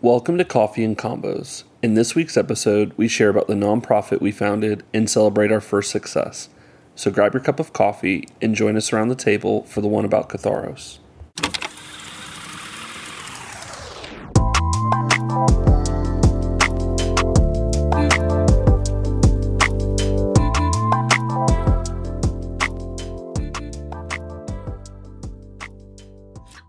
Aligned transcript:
Welcome 0.00 0.38
to 0.38 0.44
Coffee 0.44 0.84
and 0.84 0.96
Combos. 0.96 1.64
In 1.82 1.94
this 1.94 2.14
week's 2.14 2.36
episode, 2.36 2.92
we 2.96 3.08
share 3.08 3.30
about 3.30 3.48
the 3.48 3.54
nonprofit 3.54 4.20
we 4.20 4.30
founded 4.30 4.84
and 4.94 5.10
celebrate 5.10 5.50
our 5.50 5.60
first 5.60 5.90
success. 5.90 6.48
So 6.94 7.10
grab 7.10 7.34
your 7.34 7.42
cup 7.42 7.58
of 7.58 7.72
coffee 7.72 8.28
and 8.40 8.54
join 8.54 8.76
us 8.76 8.92
around 8.92 9.08
the 9.08 9.16
table 9.16 9.64
for 9.64 9.80
the 9.80 9.88
one 9.88 10.04
about 10.04 10.28
Catharos. 10.28 10.98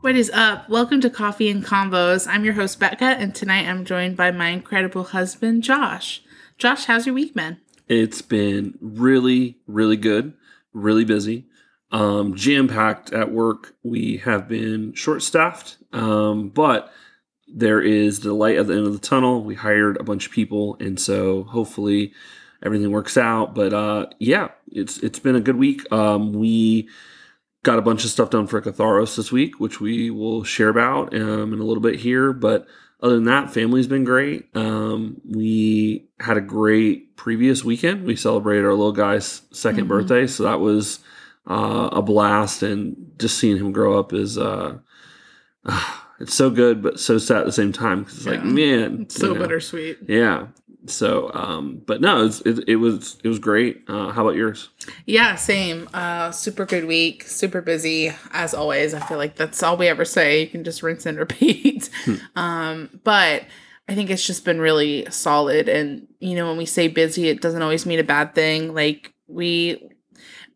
What 0.10 0.16
is 0.16 0.32
up? 0.34 0.68
Welcome 0.68 1.02
to 1.02 1.10
Coffee 1.12 1.52
and 1.52 1.64
Combos. 1.64 2.28
I'm 2.28 2.44
your 2.44 2.56
host, 2.56 2.80
Becca, 2.80 3.06
and 3.06 3.36
tonight 3.36 3.68
I'm 3.68 3.86
joined 3.86 4.18
by 4.18 4.32
my 4.32 4.48
incredible 4.48 5.04
husband, 5.04 5.62
Josh. 5.62 6.24
Josh, 6.58 6.86
how's 6.86 7.06
your 7.06 7.14
week 7.14 7.36
been? 7.36 7.58
It's 7.88 8.24
been 8.24 8.76
really, 8.82 9.60
really 9.68 9.98
good, 9.98 10.34
really 10.74 11.06
busy, 11.06 11.46
um, 11.92 12.34
jam 12.36 12.68
packed 12.68 13.14
at 13.14 13.32
work. 13.32 13.76
We 13.84 14.18
have 14.26 14.48
been 14.48 14.94
short 14.94 15.22
staffed, 15.22 15.78
um, 15.94 16.50
but 16.50 16.92
there 17.48 17.80
is 17.80 18.22
the 18.22 18.34
light 18.34 18.58
at 18.58 18.66
the 18.66 18.74
end 18.74 18.88
of 18.88 18.94
the 18.94 19.08
tunnel. 19.08 19.44
We 19.44 19.54
hired 19.54 19.98
a 19.98 20.04
bunch 20.04 20.26
of 20.26 20.32
people, 20.32 20.76
and 20.80 21.00
so 21.00 21.44
hopefully 21.44 22.14
everything 22.64 22.90
works 22.90 23.16
out. 23.16 23.54
But 23.54 23.76
uh, 23.76 24.08
yeah, 24.18 24.48
it's 24.72 24.98
it's 24.98 25.20
been 25.20 25.36
a 25.36 25.40
good 25.40 25.58
week. 25.58 25.84
Um, 25.94 26.34
we 26.34 26.90
got 27.64 27.78
a 27.80 27.82
bunch 27.82 28.04
of 28.06 28.10
stuff 28.10 28.30
done 28.30 28.48
for 28.48 28.62
Catharos 28.62 29.16
this 29.16 29.32
week, 29.32 29.60
which 29.60 29.80
we 29.82 30.10
will 30.10 30.44
share 30.44 30.70
about 30.70 31.14
um, 31.14 31.54
in 31.54 31.60
a 31.60 31.64
little 31.64 31.82
bit 31.84 32.00
here. 32.00 32.32
But 32.34 32.68
other 33.02 33.16
than 33.16 33.26
that, 33.26 33.52
family's 33.54 33.88
been 33.88 34.04
great. 34.04 34.48
Um, 34.56 35.22
we 35.26 36.08
had 36.20 36.38
a 36.38 36.42
great 36.42 37.16
previous 37.18 37.64
weekend. 37.64 38.06
We 38.06 38.16
celebrated 38.16 38.66
our 38.66 38.72
little 38.74 38.92
guy's 38.94 39.42
2nd 39.52 39.86
Mhm. 39.86 39.88
birthday, 39.88 40.28
so 40.28 40.44
that 40.44 40.60
was 40.60 41.00
uh, 41.48 41.90
a 41.94 42.02
blast. 42.02 42.62
And 42.64 43.12
just 43.18 43.38
seeing 43.38 43.58
him 43.58 43.72
grow 43.72 43.98
up 44.00 44.14
is 44.14 44.38
uh, 44.38 44.78
it's 46.20 46.34
so 46.34 46.50
good, 46.50 46.82
but 46.82 47.00
so 47.00 47.18
sad 47.18 47.38
at 47.38 47.46
the 47.46 47.52
same 47.52 47.72
time. 47.74 48.06
'cause 48.06 48.18
it's 48.18 48.26
like, 48.26 48.44
man, 48.44 49.02
It's 49.04 49.16
so 49.16 49.34
know. 49.34 49.40
bittersweet. 49.40 49.98
Yeah. 50.08 50.48
So, 50.90 51.32
um, 51.34 51.82
but 51.86 52.02
no, 52.02 52.26
it's, 52.26 52.42
it, 52.42 52.68
it 52.68 52.76
was 52.78 53.18
it 53.24 53.28
was 53.28 53.40
great. 53.40 53.84
Uh, 53.88 54.12
how 54.12 54.24
about 54.24 54.36
yours? 54.36 54.70
Yeah, 55.06 55.36
same. 55.36 55.90
Uh, 55.94 56.32
super 56.32 56.66
good 56.66 56.86
week. 56.86 57.24
Super 57.24 57.62
busy 57.62 58.14
as 58.32 58.54
always. 58.54 58.94
I 58.94 59.00
feel 59.00 59.18
like 59.18 59.36
that's 59.36 59.62
all 59.64 59.78
we 59.78 59.88
ever 59.88 60.06
say. 60.06 60.42
You 60.42 60.48
can 60.48 60.64
just 60.64 60.84
rinse 60.84 61.06
and 61.06 61.18
repeat. 61.20 61.90
um, 62.36 62.90
but 63.04 63.46
I 63.88 63.96
think 63.96 64.10
it's 64.10 64.26
just 64.26 64.46
been 64.46 64.60
really 64.60 65.10
solid. 65.10 65.70
And 65.70 66.08
you 66.20 66.36
know, 66.36 66.48
when 66.48 66.58
we 66.58 66.66
say 66.66 66.88
busy, 66.88 67.28
it 67.28 67.42
doesn't 67.42 67.62
always 67.62 67.86
mean 67.86 68.00
a 68.00 68.04
bad 68.04 68.36
thing. 68.36 68.74
Like 68.74 69.14
we 69.28 69.90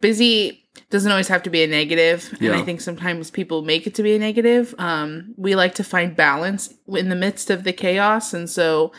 busy 0.01 0.63
doesn't 0.89 1.11
always 1.11 1.27
have 1.27 1.41
to 1.41 1.49
be 1.49 1.63
a 1.63 1.67
negative 1.67 2.35
and 2.39 2.53
i 2.53 2.61
think 2.61 2.79
sometimes 2.79 3.31
people 3.31 3.63
make 3.63 3.87
it 3.87 3.95
to 3.95 4.03
be 4.03 4.15
a 4.15 4.19
negative 4.19 4.75
um, 4.77 5.33
we 5.37 5.55
like 5.55 5.73
to 5.73 5.83
find 5.83 6.15
balance 6.15 6.73
in 6.87 7.09
the 7.09 7.15
midst 7.15 7.49
of 7.49 7.63
the 7.63 7.73
chaos 7.73 8.33
and 8.33 8.49
so 8.49 8.91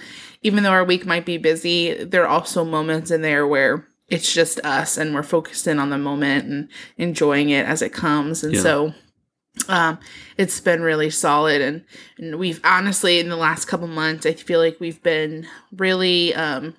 even 0.44 0.62
though 0.62 0.70
our 0.70 0.84
week 0.84 1.04
might 1.04 1.24
be 1.26 1.36
busy 1.38 2.04
there 2.04 2.22
are 2.22 2.28
also 2.28 2.64
moments 2.64 3.10
in 3.10 3.22
there 3.22 3.46
where 3.46 3.84
it's 4.08 4.32
just 4.32 4.60
us 4.60 4.96
and 4.96 5.14
we're 5.14 5.22
focused 5.24 5.66
in 5.66 5.78
on 5.80 5.90
the 5.90 5.98
moment 5.98 6.44
and 6.44 6.68
enjoying 6.98 7.50
it 7.50 7.66
as 7.66 7.82
it 7.82 7.92
comes 7.92 8.44
and 8.44 8.54
Yeah. 8.54 8.60
so 8.60 8.94
um, 9.68 9.98
it's 10.36 10.60
been 10.60 10.82
really 10.82 11.10
solid 11.10 11.60
and, 11.62 11.84
and 12.18 12.38
we've 12.38 12.60
honestly 12.64 13.18
in 13.18 13.28
the 13.28 13.36
last 13.36 13.64
couple 13.66 13.86
months 13.88 14.26
i 14.26 14.32
feel 14.34 14.60
like 14.60 14.78
we've 14.80 15.02
been 15.02 15.46
really 15.72 16.34
um, 16.34 16.74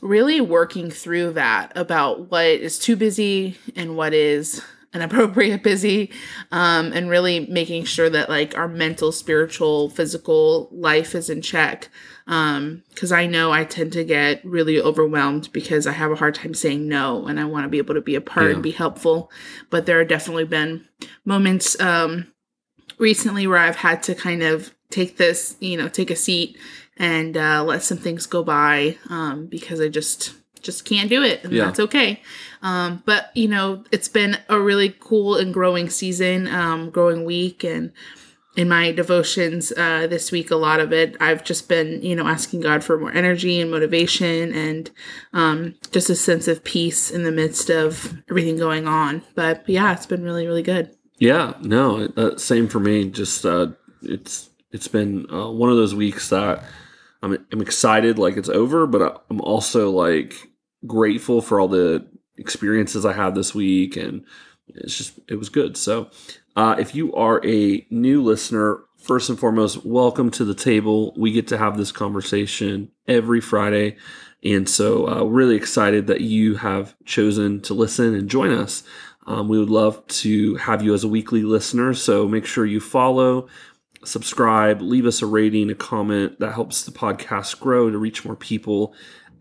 really 0.00 0.40
working 0.40 0.90
through 0.90 1.32
that 1.32 1.72
about 1.76 2.30
what 2.30 2.44
is 2.46 2.78
too 2.78 2.96
busy 2.96 3.56
and 3.76 3.96
what 3.96 4.12
is 4.14 4.62
an 4.94 5.02
appropriate 5.02 5.62
busy 5.62 6.10
um, 6.52 6.92
and 6.92 7.10
really 7.10 7.40
making 7.46 7.84
sure 7.84 8.08
that 8.08 8.28
like 8.30 8.56
our 8.56 8.68
mental 8.68 9.12
spiritual 9.12 9.90
physical 9.90 10.68
life 10.72 11.14
is 11.14 11.28
in 11.28 11.42
check 11.42 11.88
Um, 12.26 12.82
because 12.90 13.12
i 13.12 13.26
know 13.26 13.52
i 13.52 13.64
tend 13.64 13.92
to 13.92 14.04
get 14.04 14.42
really 14.44 14.80
overwhelmed 14.80 15.50
because 15.52 15.86
i 15.86 15.92
have 15.92 16.10
a 16.12 16.16
hard 16.16 16.34
time 16.36 16.54
saying 16.54 16.88
no 16.88 17.26
and 17.26 17.38
i 17.38 17.44
want 17.44 17.64
to 17.64 17.68
be 17.68 17.78
able 17.78 17.94
to 17.94 18.00
be 18.00 18.14
a 18.14 18.20
part 18.20 18.46
Yeah. 18.46 18.54
and 18.54 18.62
be 18.62 18.70
helpful 18.70 19.30
but 19.68 19.84
there 19.84 19.98
have 19.98 20.08
definitely 20.08 20.44
been 20.44 20.86
moments 21.24 21.78
um, 21.80 22.28
recently 22.98 23.46
where 23.46 23.58
i've 23.58 23.76
had 23.76 24.02
to 24.04 24.14
kind 24.14 24.42
of 24.42 24.74
take 24.90 25.16
this 25.16 25.56
you 25.60 25.76
know 25.76 25.88
take 25.88 26.10
a 26.10 26.16
seat 26.16 26.56
and 26.96 27.36
uh, 27.36 27.64
let 27.64 27.82
some 27.82 27.98
things 27.98 28.24
go 28.26 28.44
by 28.44 28.96
um, 29.10 29.46
because 29.46 29.80
I 29.80 29.88
just 29.88 30.32
just 30.64 30.84
can't 30.84 31.08
do 31.08 31.22
it, 31.22 31.44
and 31.44 31.52
Yeah. 31.52 31.66
that's 31.66 31.78
okay. 31.80 32.20
Um, 32.62 33.02
but 33.06 33.30
you 33.34 33.46
know, 33.46 33.84
it's 33.92 34.08
been 34.08 34.38
a 34.48 34.58
really 34.58 34.94
cool 34.98 35.36
and 35.36 35.54
growing 35.54 35.88
season, 35.90 36.48
um, 36.48 36.90
growing 36.90 37.24
week, 37.24 37.62
and 37.62 37.92
in 38.56 38.68
my 38.68 38.92
devotions 38.92 39.72
uh, 39.76 40.06
this 40.06 40.30
week, 40.30 40.50
a 40.50 40.56
lot 40.56 40.78
of 40.78 40.92
it 40.92 41.16
I've 41.20 41.42
just 41.44 41.68
been 41.68 42.00
you 42.02 42.14
know 42.16 42.26
asking 42.26 42.60
God 42.62 42.82
for 42.84 42.98
more 42.98 43.12
energy 43.12 43.60
and 43.60 43.70
motivation, 43.70 44.52
and 44.54 44.90
um, 45.32 45.74
just 45.92 46.10
a 46.10 46.14
sense 46.16 46.48
of 46.48 46.64
peace 46.64 47.10
in 47.10 47.22
the 47.24 47.32
midst 47.32 47.68
of 47.70 48.14
everything 48.30 48.56
going 48.56 48.86
on. 48.88 49.22
But 49.34 49.68
yeah, 49.68 49.92
it's 49.92 50.06
been 50.06 50.22
really 50.24 50.46
really 50.46 50.62
good. 50.62 50.90
Yeah, 51.18 51.54
no, 51.62 52.08
uh, 52.16 52.36
same 52.36 52.66
for 52.68 52.80
me. 52.80 53.08
Just 53.10 53.44
uh, 53.46 53.68
it's 54.02 54.50
it's 54.72 54.88
been 54.88 55.26
uh, 55.32 55.50
one 55.50 55.70
of 55.70 55.76
those 55.76 55.94
weeks 55.94 56.30
that 56.30 56.64
I'm 57.22 57.44
I'm 57.52 57.60
excited 57.60 58.18
like 58.18 58.36
it's 58.36 58.48
over, 58.48 58.86
but 58.86 59.24
I'm 59.30 59.40
also 59.40 59.90
like 59.90 60.34
grateful 60.86 61.40
for 61.40 61.60
all 61.60 61.68
the 61.68 62.06
experiences 62.36 63.04
I 63.04 63.12
had 63.12 63.34
this 63.34 63.54
week, 63.54 63.96
and 63.96 64.24
it's 64.68 64.96
just 64.96 65.18
it 65.28 65.36
was 65.36 65.48
good. 65.48 65.76
So, 65.76 66.10
uh, 66.56 66.76
if 66.78 66.94
you 66.94 67.14
are 67.14 67.44
a 67.44 67.86
new 67.90 68.22
listener, 68.22 68.80
first 68.98 69.28
and 69.28 69.38
foremost, 69.38 69.84
welcome 69.84 70.30
to 70.32 70.44
the 70.44 70.54
table. 70.54 71.14
We 71.16 71.32
get 71.32 71.48
to 71.48 71.58
have 71.58 71.76
this 71.76 71.92
conversation 71.92 72.90
every 73.06 73.40
Friday. 73.40 73.96
And 74.42 74.68
so, 74.68 75.08
uh, 75.08 75.24
really 75.24 75.56
excited 75.56 76.06
that 76.06 76.20
you 76.20 76.56
have 76.56 76.94
chosen 77.04 77.60
to 77.62 77.74
listen 77.74 78.14
and 78.14 78.28
join 78.28 78.50
us. 78.50 78.82
Um, 79.26 79.48
we 79.48 79.58
would 79.58 79.70
love 79.70 80.06
to 80.06 80.56
have 80.56 80.82
you 80.82 80.94
as 80.94 81.04
a 81.04 81.08
weekly 81.08 81.42
listener. 81.42 81.94
So 81.94 82.28
make 82.28 82.46
sure 82.46 82.66
you 82.66 82.80
follow, 82.80 83.48
subscribe, 84.04 84.82
leave 84.82 85.06
us 85.06 85.22
a 85.22 85.26
rating, 85.26 85.70
a 85.70 85.74
comment. 85.74 86.40
That 86.40 86.52
helps 86.52 86.84
the 86.84 86.92
podcast 86.92 87.60
grow 87.60 87.90
to 87.90 87.98
reach 87.98 88.24
more 88.24 88.36
people. 88.36 88.94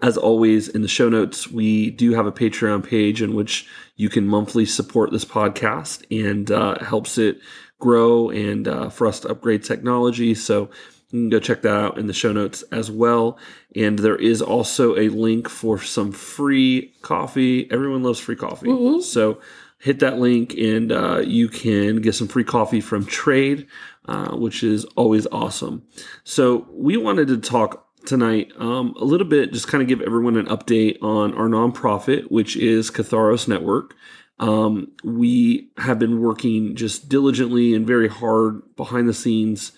As 0.03 0.17
always, 0.17 0.67
in 0.67 0.81
the 0.81 0.89
show 0.89 1.07
notes, 1.07 1.49
we 1.49 1.89
do 1.89 2.11
have 2.11 2.25
a 2.25 2.31
Patreon 2.31 2.85
page 2.85 3.21
in 3.21 3.33
which 3.33 3.65
you 3.95 4.09
can 4.09 4.27
monthly 4.27 4.65
support 4.65 5.11
this 5.11 5.23
podcast 5.23 6.03
and 6.11 6.51
uh, 6.51 6.77
helps 6.83 7.17
it 7.17 7.39
grow 7.79 8.29
and 8.29 8.67
uh, 8.67 8.89
for 8.89 9.07
us 9.07 9.21
to 9.21 9.29
upgrade 9.29 9.63
technology. 9.63 10.35
So 10.35 10.69
you 11.11 11.21
can 11.21 11.29
go 11.29 11.39
check 11.39 11.61
that 11.61 11.73
out 11.73 11.97
in 11.97 12.07
the 12.07 12.13
show 12.13 12.33
notes 12.33 12.63
as 12.63 12.91
well. 12.91 13.37
And 13.77 13.97
there 13.97 14.17
is 14.17 14.41
also 14.41 14.97
a 14.97 15.07
link 15.07 15.47
for 15.47 15.79
some 15.81 16.11
free 16.11 16.93
coffee. 17.01 17.71
Everyone 17.71 18.03
loves 18.03 18.19
free 18.19 18.35
coffee. 18.35 18.67
Woo-woo. 18.67 19.01
So 19.01 19.39
hit 19.79 19.99
that 19.99 20.19
link 20.19 20.53
and 20.55 20.91
uh, 20.91 21.21
you 21.25 21.47
can 21.47 22.01
get 22.01 22.15
some 22.15 22.27
free 22.27 22.43
coffee 22.43 22.81
from 22.81 23.05
Trade, 23.05 23.67
uh, 24.09 24.35
which 24.35 24.63
is 24.63 24.83
always 24.97 25.27
awesome. 25.27 25.83
So 26.25 26.67
we 26.71 26.97
wanted 26.97 27.29
to 27.29 27.37
talk 27.37 27.87
tonight 28.05 28.51
um, 28.57 28.93
a 28.99 29.05
little 29.05 29.27
bit, 29.27 29.53
just 29.53 29.67
kind 29.67 29.81
of 29.81 29.87
give 29.87 30.01
everyone 30.01 30.37
an 30.37 30.47
update 30.47 31.01
on 31.01 31.33
our 31.33 31.47
nonprofit, 31.47 32.29
which 32.29 32.55
is 32.55 32.91
Catharos 32.91 33.47
Network. 33.47 33.95
Um, 34.39 34.91
we 35.03 35.69
have 35.77 35.99
been 35.99 36.19
working 36.19 36.75
just 36.75 37.07
diligently 37.07 37.73
and 37.73 37.87
very 37.87 38.07
hard 38.07 38.61
behind 38.75 39.07
the 39.07 39.13
scenes 39.13 39.71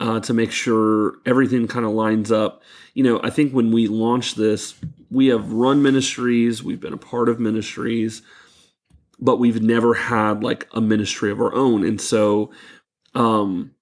uh, 0.00 0.20
to 0.20 0.34
make 0.34 0.50
sure 0.50 1.14
everything 1.24 1.68
kind 1.68 1.86
of 1.86 1.92
lines 1.92 2.32
up. 2.32 2.62
You 2.94 3.04
know, 3.04 3.20
I 3.22 3.30
think 3.30 3.52
when 3.52 3.70
we 3.70 3.86
launched 3.86 4.36
this, 4.36 4.74
we 5.10 5.28
have 5.28 5.52
run 5.52 5.82
ministries, 5.82 6.62
we've 6.62 6.80
been 6.80 6.92
a 6.92 6.98
part 6.98 7.28
of 7.28 7.38
ministries, 7.38 8.22
but 9.18 9.38
we've 9.38 9.62
never 9.62 9.94
had 9.94 10.42
like 10.42 10.68
a 10.72 10.80
ministry 10.80 11.30
of 11.30 11.40
our 11.40 11.54
own. 11.54 11.84
And 11.84 12.00
so 12.00 12.50
um, 13.14 13.74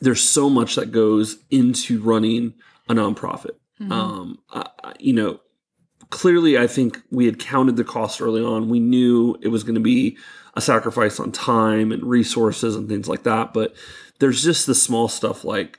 there's 0.00 0.22
so 0.22 0.48
much 0.48 0.76
that 0.76 0.92
goes 0.92 1.38
into 1.50 2.00
running 2.00 2.54
a 2.90 2.94
nonprofit. 2.94 3.56
Mhm. 3.80 3.90
Um, 3.92 4.38
I, 4.52 4.66
you 4.98 5.12
know, 5.14 5.40
clearly, 6.10 6.58
I 6.58 6.66
think 6.66 7.00
we 7.10 7.24
had 7.26 7.38
counted 7.38 7.76
the 7.76 7.84
cost 7.84 8.20
early 8.20 8.42
on. 8.42 8.68
We 8.68 8.80
knew 8.80 9.36
it 9.40 9.48
was 9.48 9.62
going 9.64 9.76
to 9.76 9.80
be 9.80 10.18
a 10.54 10.60
sacrifice 10.60 11.18
on 11.20 11.32
time 11.32 11.92
and 11.92 12.02
resources 12.04 12.74
and 12.76 12.88
things 12.88 13.08
like 13.08 13.22
that. 13.22 13.54
But 13.54 13.74
there's 14.18 14.42
just 14.42 14.66
the 14.66 14.74
small 14.74 15.08
stuff 15.08 15.44
like 15.44 15.78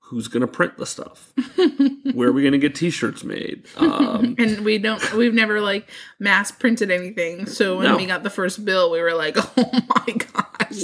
who's 0.00 0.26
going 0.28 0.40
to 0.40 0.46
print 0.46 0.76
the 0.78 0.86
stuff? 0.86 1.32
Where 2.14 2.28
are 2.28 2.32
we 2.32 2.40
going 2.42 2.52
to 2.52 2.58
get 2.58 2.74
T-shirts 2.74 3.24
made? 3.24 3.66
Um, 3.76 4.34
and 4.38 4.64
we 4.64 4.78
don't 4.78 5.12
we've 5.14 5.34
never 5.34 5.60
like 5.60 5.88
mass 6.18 6.50
printed 6.50 6.90
anything 6.90 7.44
so 7.46 7.76
when 7.76 7.86
No. 7.90 7.96
we 7.98 8.06
got 8.06 8.22
the 8.22 8.30
first 8.30 8.64
bill 8.64 8.90
we 8.90 9.00
were 9.02 9.12
like 9.14 9.36
oh 9.58 9.70
my 10.06 10.14
gosh 10.14 10.27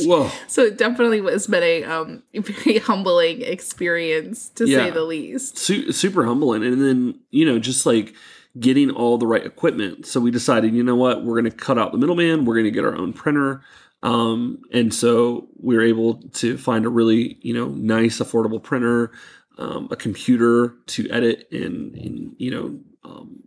whoa, 0.05 0.31
so 0.49 0.63
it 0.63 0.77
definitely 0.79 1.21
was 1.21 1.47
been 1.47 1.63
a 1.63 1.85
um 1.85 2.23
very 2.35 2.79
humbling 2.79 3.43
experience 3.43 4.49
to 4.51 4.67
Yeah. 4.69 4.79
say 4.87 4.91
the 4.91 5.03
least 5.05 5.59
su- 5.59 5.93
super 5.93 6.25
humbling. 6.25 6.65
And 6.65 6.81
then 6.83 7.19
you 7.31 7.45
know, 7.47 7.59
just 7.59 7.87
like 7.87 8.15
getting 8.59 8.91
all 8.91 9.19
the 9.19 9.27
right 9.27 9.45
equipment. 9.45 10.07
So 10.07 10.21
we 10.21 10.31
decided, 10.31 10.75
you 10.75 10.83
know 10.85 10.95
what, 10.95 11.25
we're 11.25 11.41
going 11.41 11.51
to 11.51 11.57
cut 11.57 11.77
out 11.77 11.91
the 11.91 11.99
middleman. 11.99 12.45
We're 12.45 12.55
going 12.55 12.65
to 12.67 12.71
get 12.71 12.85
our 12.85 12.95
own 12.97 13.13
printer. 13.13 13.63
Um, 14.05 14.63
and 14.73 14.95
so 14.95 15.49
we 15.61 15.75
were 15.75 15.83
able 15.83 16.23
to 16.35 16.57
find 16.57 16.85
a 16.85 16.89
really, 16.89 17.39
you 17.41 17.53
know, 17.53 17.69
nice, 17.71 18.19
affordable 18.21 18.63
printer, 18.63 19.11
um, 19.59 19.89
a 19.91 19.97
computer 19.97 20.75
to 20.87 21.09
edit 21.11 21.49
and, 21.51 21.95
and 21.97 22.37
you 22.39 22.51
know, 22.53 22.79
um, 23.11 23.43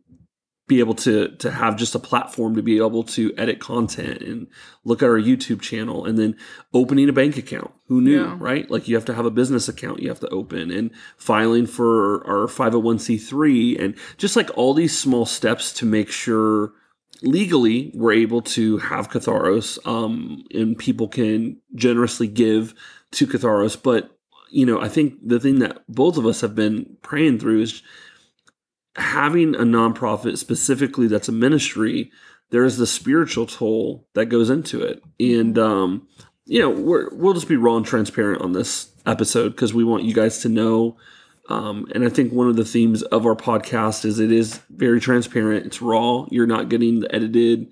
be 0.68 0.80
able 0.80 0.96
to 0.96 1.30
to 1.38 1.50
have 1.50 1.78
just 1.78 1.96
a 1.96 2.00
platform 2.00 2.56
to 2.56 2.62
be 2.62 2.78
able 2.78 3.04
to 3.04 3.34
edit 3.38 3.60
content 3.60 4.22
and 4.22 4.48
look 4.84 5.02
at 5.02 5.08
our 5.10 5.18
YouTube 5.20 5.62
channel 5.62 6.06
and 6.06 6.18
then 6.18 6.36
opening 6.74 7.08
a 7.08 7.14
bank 7.14 7.38
account. 7.38 7.72
Who 7.88 8.02
knew, 8.02 8.22
Yeah. 8.22 8.36
right? 8.38 8.70
Like 8.70 8.88
you 8.90 8.96
have 8.96 9.06
to 9.06 9.14
have 9.14 9.26
a 9.26 9.32
business 9.32 9.70
account 9.70 10.02
you 10.02 10.10
have 10.10 10.20
to 10.20 10.30
open 10.30 10.70
and 10.72 10.92
filing 11.18 11.68
for 11.68 12.26
our 12.28 12.48
501c3 12.48 13.80
and 13.82 13.96
just 14.18 14.36
like 14.36 14.50
all 14.58 14.74
these 14.74 14.98
small 14.98 15.26
steps 15.26 15.72
to 15.74 15.86
make 15.86 16.10
sure 16.10 16.74
legally 17.22 17.92
we're 17.96 18.14
able 18.14 18.42
to 18.42 18.78
have 18.78 19.10
Catharos 19.10 19.80
um, 19.88 20.44
and 20.54 20.78
people 20.78 21.08
can 21.08 21.58
generously 21.76 22.28
give 22.28 22.74
to 23.12 23.26
Catharos. 23.26 23.82
But, 23.82 24.12
you 24.52 24.66
know, 24.66 24.80
I 24.82 24.90
think 24.90 25.16
the 25.26 25.40
thing 25.40 25.60
that 25.60 25.82
both 25.90 26.18
of 26.18 26.26
us 26.26 26.42
have 26.42 26.56
been 26.56 26.98
praying 27.02 27.40
through 27.40 27.62
is 27.62 27.82
having 28.98 29.56
a 29.56 29.60
nonprofit 29.60 30.38
specifically 30.38 31.08
that's 31.08 31.30
a 31.30 31.34
ministry, 31.34 32.12
there's 32.50 32.78
the 32.78 32.88
spiritual 32.88 33.46
toll 33.46 34.08
that 34.14 34.26
goes 34.28 34.50
into 34.50 34.82
it. 34.82 35.04
And, 35.20 35.58
um, 35.58 36.08
you 36.46 36.60
know, 36.60 36.70
we're, 36.70 37.10
we'll 37.14 37.34
just 37.34 37.48
be 37.48 37.56
raw 37.58 37.78
and 37.78 37.86
transparent 37.86 38.42
on 38.42 38.54
this 38.54 38.92
episode 39.06 39.50
because 39.50 39.74
we 39.74 39.84
want 39.84 40.04
you 40.04 40.14
guys 40.14 40.40
to 40.40 40.50
know. 40.50 40.98
Um, 41.50 41.88
and 41.94 42.04
I 42.04 42.10
think 42.10 42.34
one 42.34 42.50
of 42.50 42.56
the 42.56 42.66
themes 42.66 43.04
of 43.04 43.26
our 43.26 43.36
podcast 43.36 44.04
is 44.04 44.20
it 44.20 44.32
is 44.32 44.60
very 44.70 45.00
transparent. 45.00 45.66
It's 45.66 45.82
raw. 45.82 46.26
You're 46.30 46.48
not 46.48 46.70
getting 46.70 47.02
the 47.02 47.14
edited, 47.14 47.70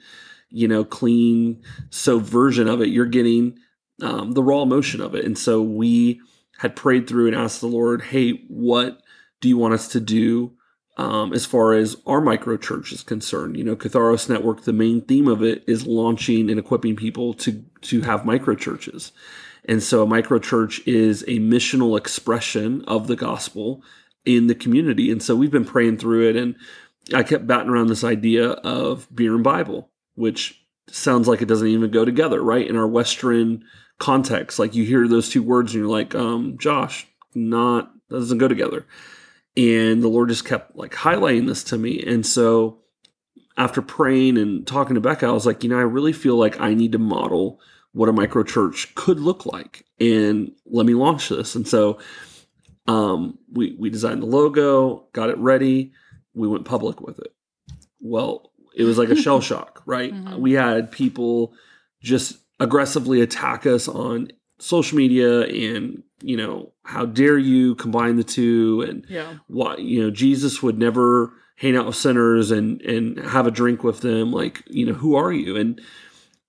you 0.50 0.68
know, 0.68 0.84
clean 0.84 1.62
so 1.90 2.20
version 2.20 2.68
of 2.68 2.82
it. 2.82 2.90
You're 2.90 3.06
getting 3.06 3.58
um, 4.02 4.34
the 4.34 4.44
raw 4.44 4.62
emotion 4.62 5.02
of 5.02 5.16
it. 5.16 5.26
And 5.26 5.38
so 5.38 5.62
we 5.62 6.22
had 6.58 6.76
prayed 6.76 7.08
through 7.08 7.28
and 7.28 7.36
asked 7.36 7.60
the 7.60 7.68
Lord, 7.68 8.02
"Hey, 8.02 8.44
what 8.48 9.02
do 9.42 9.50
you 9.50 9.58
want 9.58 9.74
us 9.74 9.90
to 9.90 10.00
do 10.00 10.55
um, 10.98 11.34
as 11.34 11.46
far 11.46 11.74
as 11.74 11.98
our 12.06 12.22
micro 12.22 12.58
church 12.58 12.92
is 12.92 13.04
concerned. 13.04 13.58
You 13.58 13.64
know, 13.64 13.76
Catharos 13.76 14.30
Network, 14.30 14.64
the 14.64 14.74
main 14.74 15.02
theme 15.02 15.28
of 15.28 15.44
it 15.44 15.64
is 15.68 15.86
launching 15.86 16.50
and 16.50 16.60
equipping 16.60 16.96
people 16.96 17.34
to 17.36 17.64
to 17.82 18.02
have 18.02 18.26
micro 18.26 18.56
churches. 18.56 19.12
And 19.68 19.82
so 19.82 20.04
a 20.04 20.08
micro 20.08 20.40
church 20.40 20.82
is 20.86 21.24
a 21.24 21.40
missional 21.40 21.98
expression 21.98 22.84
of 22.86 23.08
the 23.08 23.16
gospel 23.16 23.84
in 24.24 24.48
the 24.48 24.56
community. 24.56 25.12
And 25.12 25.22
so 25.22 25.36
we've 25.36 25.52
been 25.52 25.66
praying 25.66 25.98
through 25.98 26.30
it 26.30 26.36
and 26.36 26.56
I 27.14 27.24
kept 27.24 27.48
batting 27.48 27.70
around 27.70 27.88
this 27.88 28.04
idea 28.04 28.50
of 28.50 29.08
beer 29.14 29.34
and 29.36 29.44
Bible, 29.44 29.90
which 30.16 30.64
sounds 30.88 31.28
like 31.28 31.42
it 31.42 31.48
doesn't 31.48 31.68
even 31.68 31.92
go 31.92 32.06
together, 32.06 32.42
right? 32.42 32.68
In 32.68 32.76
our 32.76 32.88
Western 32.88 33.64
context, 34.00 34.60
like 34.60 34.76
you 34.76 34.86
hear 34.86 35.08
those 35.08 35.30
two 35.30 35.44
words 35.44 35.74
and 35.74 35.82
you're 35.82 35.92
like, 35.92 36.14
um, 36.14 36.58
Josh, 36.60 37.08
not 37.34 37.92
that 38.10 38.20
doesn't 38.20 38.38
go 38.38 38.48
together 38.48 38.86
and 39.58 40.02
the 40.04 40.08
lord 40.08 40.30
just 40.30 40.46
kept 40.46 40.76
like 40.76 40.94
highlighting 40.94 41.48
this 41.48 41.64
to 41.66 41.78
me. 41.78 42.04
And 42.06 42.26
so 42.26 42.80
after 43.58 43.82
praying 43.82 44.38
and 44.38 44.68
talking 44.68 44.96
to 44.96 45.02
becca 45.02 45.26
i 45.26 45.32
was 45.32 45.46
like 45.46 45.64
you 45.64 45.70
know 45.70 45.78
i 45.78 45.82
really 45.82 46.12
feel 46.12 46.36
like 46.36 46.60
i 46.60 46.74
need 46.74 46.92
to 46.92 46.98
model 47.00 47.58
what 47.94 48.10
a 48.10 48.12
micro 48.12 48.44
church 48.44 48.94
could 48.96 49.18
look 49.22 49.46
like 49.46 49.86
and 50.02 50.52
let 50.66 50.86
me 50.86 50.94
launch 50.94 51.30
this. 51.30 51.56
And 51.56 51.66
so 51.66 51.98
um, 52.88 53.40
we 53.54 53.74
we 53.80 53.90
designed 53.90 54.22
the 54.22 54.26
logo 54.28 55.08
got 55.14 55.30
it 55.30 55.38
ready. 55.38 55.94
We 56.34 56.50
went 56.50 56.66
public 56.66 57.00
with 57.00 57.20
it. 57.20 57.34
Well 58.02 58.52
it 58.76 58.84
was 58.84 58.98
like 58.98 59.08
a 59.10 59.16
shell 59.16 59.40
shock 59.50 59.82
right? 59.86 60.14
Mhm. 60.14 60.40
we 60.40 60.52
had 60.52 60.92
people 60.92 61.54
just 62.02 62.38
aggressively 62.60 63.22
attack 63.22 63.66
us 63.66 63.88
on 63.88 64.28
social 64.60 64.98
media 64.98 65.42
and 65.42 66.04
you 66.22 66.38
know 66.38 66.72
how 66.84 67.06
dare 67.06 67.38
you 67.38 67.76
combine 67.76 68.16
the 68.16 68.24
two 68.24 68.86
and 68.88 69.06
yeah. 69.10 69.36
why 69.48 69.76
you 69.78 70.02
know 70.02 70.10
Jesus 70.10 70.64
would 70.64 70.78
never 70.78 71.34
hang 71.58 71.76
out 71.76 71.86
with 71.86 71.96
sinners 71.96 72.52
and 72.52 72.82
and 72.82 73.20
have 73.20 73.48
a 73.48 73.52
drink 73.52 73.84
with 73.84 74.02
them. 74.02 74.32
Like 74.32 74.64
you 74.68 74.86
know 74.86 74.94
who 74.94 75.16
are 75.16 75.32
you? 75.32 75.56
And 75.58 75.82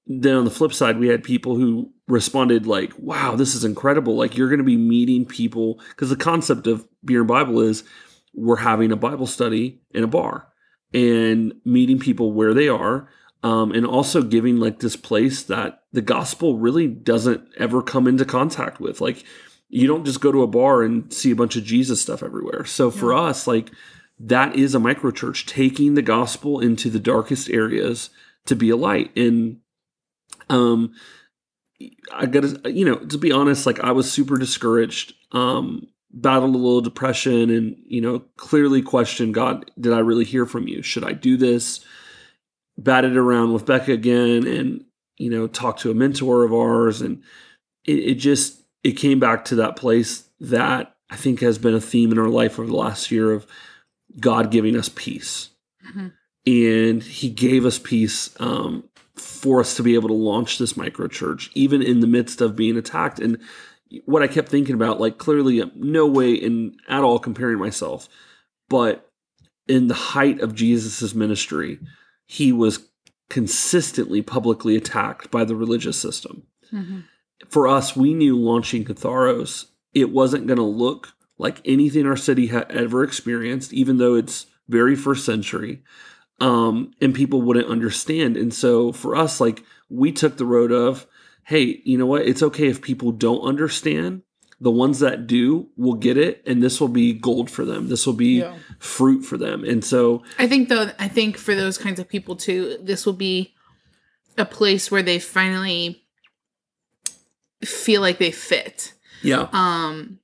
then 0.07 0.37
on 0.37 0.45
the 0.45 0.51
flip 0.51 0.73
side 0.73 0.99
we 0.99 1.09
had 1.09 1.25
people 1.25 1.57
who 1.57 1.91
responded 2.07 2.67
like 2.67 2.93
wow 2.99 3.35
this 3.35 3.55
is 3.55 3.65
incredible. 3.65 4.17
Like 4.17 4.37
you're 4.37 4.49
going 4.49 4.59
to 4.59 4.65
be 4.65 4.77
meeting 4.77 5.25
people 5.27 5.81
because 5.91 6.11
the 6.11 6.17
concept 6.17 6.67
of 6.67 6.87
beer 7.05 7.21
and 7.21 7.29
bible 7.29 7.61
is 7.61 7.85
we're 8.35 8.57
having 8.57 8.93
a 8.93 8.97
bible 8.97 9.27
study 9.27 9.81
in 9.93 10.05
a 10.05 10.09
bar 10.09 10.49
and 10.93 11.55
meeting 11.65 11.99
people 11.99 12.33
where 12.33 12.55
they 12.55 12.69
are 12.69 13.09
um, 13.43 13.73
and 13.73 13.87
also 13.87 14.23
giving 14.23 14.57
like 14.59 14.81
this 14.81 14.97
place 14.97 15.43
that 15.45 15.83
the 15.93 16.03
gospel 16.03 16.59
really 16.59 16.87
doesn't 16.89 17.47
ever 17.59 17.83
come 17.83 18.07
into 18.07 18.25
contact 18.25 18.81
with 18.81 19.01
like 19.01 19.25
you 19.69 19.87
don't 19.87 20.05
just 20.05 20.21
go 20.21 20.31
to 20.31 20.43
a 20.43 20.47
bar 20.47 20.83
and 20.83 21.13
see 21.13 21.31
a 21.31 21.37
bunch 21.37 21.57
of 21.57 21.65
Jesus 21.65 22.01
stuff 22.01 22.23
everywhere. 22.23 22.65
So 22.65 22.91
for 22.91 23.13
Yeah. 23.13 23.21
us, 23.21 23.47
like 23.47 23.71
that 24.19 24.55
is 24.57 24.75
a 24.75 24.81
micro 24.81 25.11
church 25.11 25.45
taking 25.47 25.95
the 25.95 26.03
gospel 26.03 26.61
into 26.61 26.89
the 26.89 27.01
darkest 27.01 27.51
areas 27.51 28.11
to 28.47 28.55
be 28.57 28.71
a 28.71 28.77
light. 28.77 29.11
And 29.17 29.59
um 30.49 30.93
I 32.13 32.27
gotta 32.27 32.71
you 32.71 32.85
know, 32.85 32.97
to 32.97 33.19
be 33.19 33.33
honest, 33.33 33.67
like 33.67 33.81
I 33.81 33.93
was 33.93 34.11
super 34.11 34.39
discouraged, 34.39 35.15
um, 35.33 35.89
battled 36.11 36.55
a 36.55 36.59
little 36.59 36.81
depression 36.81 37.51
and, 37.51 37.77
you 37.85 38.01
know, 38.01 38.21
clearly 38.37 38.81
questioned 38.81 39.35
God, 39.35 39.71
did 39.79 39.93
I 39.93 39.99
really 39.99 40.25
hear 40.25 40.47
from 40.47 40.67
you? 40.69 40.81
Should 40.83 41.05
I 41.05 41.13
do 41.13 41.37
this? 41.37 41.85
Batted 42.79 43.17
around 43.17 43.53
with 43.53 43.67
Becca 43.67 43.93
again 43.93 44.47
and, 44.47 44.85
you 45.17 45.31
know, 45.31 45.47
talked 45.47 45.81
to 45.81 45.91
a 45.91 45.95
mentor 45.95 46.45
of 46.45 46.53
ours 46.53 47.01
and 47.01 47.23
it, 47.85 47.99
it 47.99 48.15
just 48.15 48.63
it 48.85 48.93
came 48.93 49.19
back 49.19 49.45
to 49.47 49.57
that 49.57 49.77
place 49.77 50.29
that 50.41 50.95
I 51.11 51.17
think 51.17 51.41
has 51.41 51.59
been 51.59 51.75
a 51.75 51.81
theme 51.81 52.13
in 52.13 52.19
our 52.19 52.29
life 52.29 52.59
over 52.59 52.69
the 52.69 52.77
last 52.77 53.11
year 53.11 53.33
of 53.33 53.47
God 54.21 54.51
giving 54.51 54.77
us 54.77 54.89
peace. 54.89 55.51
Mhm. 55.89 56.13
And 56.47 57.03
He 57.03 57.29
gave 57.29 57.65
us 57.65 57.79
peace 57.79 58.35
um, 58.41 58.85
for 59.15 59.61
us 59.61 59.77
to 59.77 59.83
be 59.83 59.95
able 59.95 60.09
to 60.09 60.15
launch 60.15 60.59
this 60.59 60.77
micro 60.77 61.09
church, 61.09 61.51
even 61.55 61.83
in 61.83 62.01
the 62.01 62.07
midst 62.07 62.41
of 62.41 62.57
being 62.57 62.77
attacked. 62.77 63.19
And 63.19 63.39
what 64.05 64.23
I 64.23 64.27
kept 64.27 64.49
thinking 64.49 64.75
about, 64.75 65.01
like, 65.01 65.19
clearly, 65.19 65.63
uh, 65.63 65.67
no 65.75 66.07
way 66.07 66.33
in 66.35 66.77
at 66.89 67.03
all 67.03 67.19
comparing 67.19 67.59
myself, 67.59 68.09
but 68.69 69.11
in 69.67 69.89
the 69.89 69.95
height 69.95 70.41
of 70.41 70.55
Jesus's 70.55 71.15
ministry, 71.15 71.81
he 72.27 72.53
was 72.53 72.89
consistently 73.29 74.23
publicly 74.23 74.77
attacked 74.77 75.31
by 75.31 75.45
the 75.45 75.57
religious 75.57 75.97
system 75.99 76.45
Mhm. 76.73 77.05
for 77.49 77.67
us, 77.69 77.95
we 77.97 78.15
knew 78.15 78.37
launching 78.37 78.85
Catharos, 78.85 79.67
it 79.95 80.11
wasn't 80.11 80.47
going 80.47 80.59
to 80.59 80.63
look 80.65 81.13
like 81.39 81.61
anything 81.65 82.07
our 82.07 82.17
city 82.17 82.47
had 82.47 82.71
ever 82.71 83.03
experienced, 83.05 83.73
even 83.73 83.99
though 83.99 84.15
it's 84.15 84.47
very 84.69 84.97
first 84.97 85.25
century, 85.25 85.83
um, 86.41 86.91
and 87.01 87.15
people 87.15 87.43
wouldn't 87.43 87.69
understand. 87.69 88.37
And 88.37 88.53
so 88.53 88.91
for 88.93 89.15
us, 89.15 89.41
like 89.41 89.63
we 89.89 90.13
took 90.13 90.37
the 90.37 90.47
road 90.47 90.73
of, 90.73 91.07
hey, 91.45 91.81
you 91.85 91.97
know 91.99 92.07
what? 92.07 92.27
It's 92.27 92.43
okay 92.43 92.69
if 92.69 92.83
people 92.83 93.13
don't 93.13 93.41
understand. 93.43 94.23
The 94.61 94.71
ones 94.71 95.01
that 95.01 95.27
do 95.27 95.69
will 95.77 95.95
get 95.95 96.17
it, 96.17 96.43
and 96.47 96.63
this 96.63 96.81
will 96.81 96.89
be 96.89 97.13
gold 97.13 97.51
for 97.51 97.65
them. 97.67 97.89
This 97.89 98.07
will 98.07 98.15
be 98.15 98.39
Yeah. 98.39 98.55
fruit 98.79 99.23
for 99.23 99.37
them. 99.37 99.65
And 99.65 99.85
so, 99.85 100.23
I 100.39 100.47
think 100.47 100.69
though 100.71 100.91
I 100.99 101.09
think 101.09 101.37
for 101.37 101.55
those 101.55 101.77
kinds 101.77 102.01
of 102.01 102.09
people 102.09 102.37
too, 102.37 102.79
this 102.83 103.05
will 103.05 103.13
be 103.13 103.55
a 104.39 104.45
place 104.47 104.91
where 104.91 105.03
they 105.03 105.19
finally 105.19 106.03
feel 107.65 108.01
like 108.01 108.19
they 108.19 108.31
fit. 108.31 108.93
yeah, 109.23 109.49
Um 109.53 110.19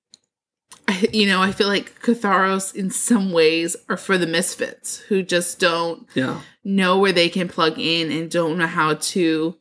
I, 0.89 1.09
you 1.12 1.27
know, 1.27 1.41
I 1.41 1.53
feel 1.53 1.69
like 1.69 2.01
Catharos 2.03 2.75
in 2.75 2.91
some 2.91 3.31
ways 3.31 3.77
are 3.89 3.97
for 3.97 4.19
the 4.19 4.27
misfits 4.27 4.99
who 5.09 5.23
just 5.23 5.61
don't 5.61 6.07
yeah, 6.15 6.41
know 6.65 6.99
where 6.99 7.12
they 7.12 7.29
can 7.29 7.49
plug 7.49 7.79
in 7.79 8.11
and 8.11 8.29
don't 8.31 8.59
know 8.59 8.67
how 8.67 8.95
to 8.95 9.57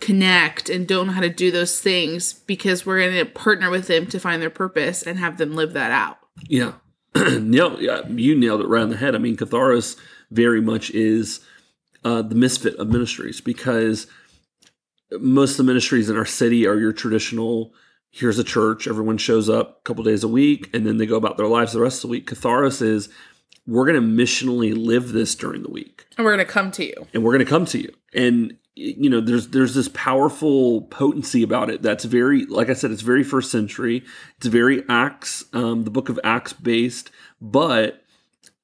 connect 0.00 0.68
and 0.68 0.86
don't 0.86 1.08
know 1.08 1.12
how 1.12 1.20
to 1.20 1.28
do 1.30 1.50
those 1.50 1.80
things 1.80 2.32
because 2.32 2.84
we're 2.86 3.00
going 3.00 3.14
to 3.14 3.30
partner 3.30 3.70
with 3.70 3.86
them 3.86 4.06
to 4.06 4.18
find 4.18 4.40
their 4.40 4.50
purpose 4.50 5.02
and 5.02 5.18
have 5.18 5.38
them 5.38 5.54
live 5.54 5.72
that 5.74 5.90
out. 5.90 6.18
Yeah. 6.48 6.72
Nailed, 7.14 7.80
yeah, 7.80 8.06
you 8.08 8.36
nailed 8.36 8.60
it 8.60 8.68
right 8.68 8.82
on 8.82 8.90
the 8.90 8.96
head. 8.96 9.14
I 9.14 9.18
mean, 9.18 9.36
Catharos 9.36 9.96
very 10.30 10.60
much 10.60 10.90
is 10.90 11.40
uh, 12.04 12.22
the 12.22 12.36
misfit 12.36 12.76
of 12.76 12.88
ministries 12.88 13.40
because 13.40 14.06
most 15.18 15.52
of 15.52 15.56
the 15.58 15.64
ministries 15.64 16.08
in 16.08 16.16
our 16.16 16.24
city 16.24 16.66
are 16.66 16.78
your 16.78 16.92
traditional 16.92 17.74
here's 18.10 18.38
a 18.38 18.44
church, 18.44 18.88
everyone 18.88 19.18
shows 19.18 19.48
up 19.48 19.78
a 19.78 19.82
couple 19.84 20.02
days 20.02 20.24
a 20.24 20.28
week, 20.28 20.68
and 20.74 20.84
then 20.86 20.96
they 20.96 21.06
go 21.06 21.16
about 21.16 21.36
their 21.36 21.46
lives 21.46 21.72
the 21.72 21.80
rest 21.80 21.98
of 21.98 22.02
the 22.02 22.08
week. 22.08 22.28
Catharos 22.28 22.82
is 22.82 23.08
we're 23.66 23.86
going 23.86 24.00
to 24.00 24.24
missionally 24.24 24.76
live 24.76 25.12
this 25.12 25.34
during 25.34 25.62
the 25.62 25.70
week, 25.70 26.06
And 26.16 26.24
we're 26.24 26.34
going 26.34 26.44
to 26.44 26.52
come 26.52 26.70
to 26.72 26.84
you. 26.84 27.06
and 27.14 27.22
we're 27.22 27.32
going 27.32 27.44
to 27.44 27.50
come 27.50 27.66
to 27.66 27.78
you. 27.78 27.92
And 28.12 28.56
you 28.80 29.10
know, 29.10 29.20
there's 29.20 29.48
there's 29.48 29.74
this 29.74 29.88
powerful 29.88 30.82
potency 30.82 31.42
about 31.42 31.68
it 31.68 31.82
that's 31.82 32.04
very, 32.04 32.46
like 32.46 32.70
I 32.70 32.72
said, 32.72 32.90
it's 32.90 33.02
very 33.02 33.22
first 33.22 33.50
century. 33.50 34.02
It's 34.38 34.46
very 34.46 34.82
Acts, 34.88 35.44
um, 35.52 35.84
the 35.84 35.90
book 35.90 36.08
of 36.08 36.18
Acts 36.24 36.54
based, 36.54 37.10
but 37.40 38.02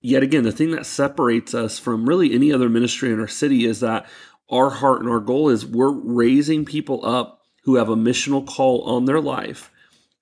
yet 0.00 0.22
again, 0.22 0.44
the 0.44 0.52
thing 0.52 0.70
that 0.70 0.86
separates 0.86 1.54
us 1.54 1.78
from 1.78 2.08
really 2.08 2.32
any 2.32 2.50
other 2.50 2.70
ministry 2.70 3.12
in 3.12 3.20
our 3.20 3.28
city 3.28 3.66
is 3.66 3.80
that 3.80 4.06
our 4.48 4.70
heart 4.70 5.00
and 5.00 5.10
our 5.10 5.20
goal 5.20 5.50
is 5.50 5.66
we're 5.66 5.90
raising 5.90 6.64
people 6.64 7.04
up 7.04 7.42
who 7.64 7.74
have 7.74 7.88
a 7.88 7.96
missional 7.96 8.46
call 8.46 8.82
on 8.82 9.04
their 9.04 9.20
life 9.20 9.70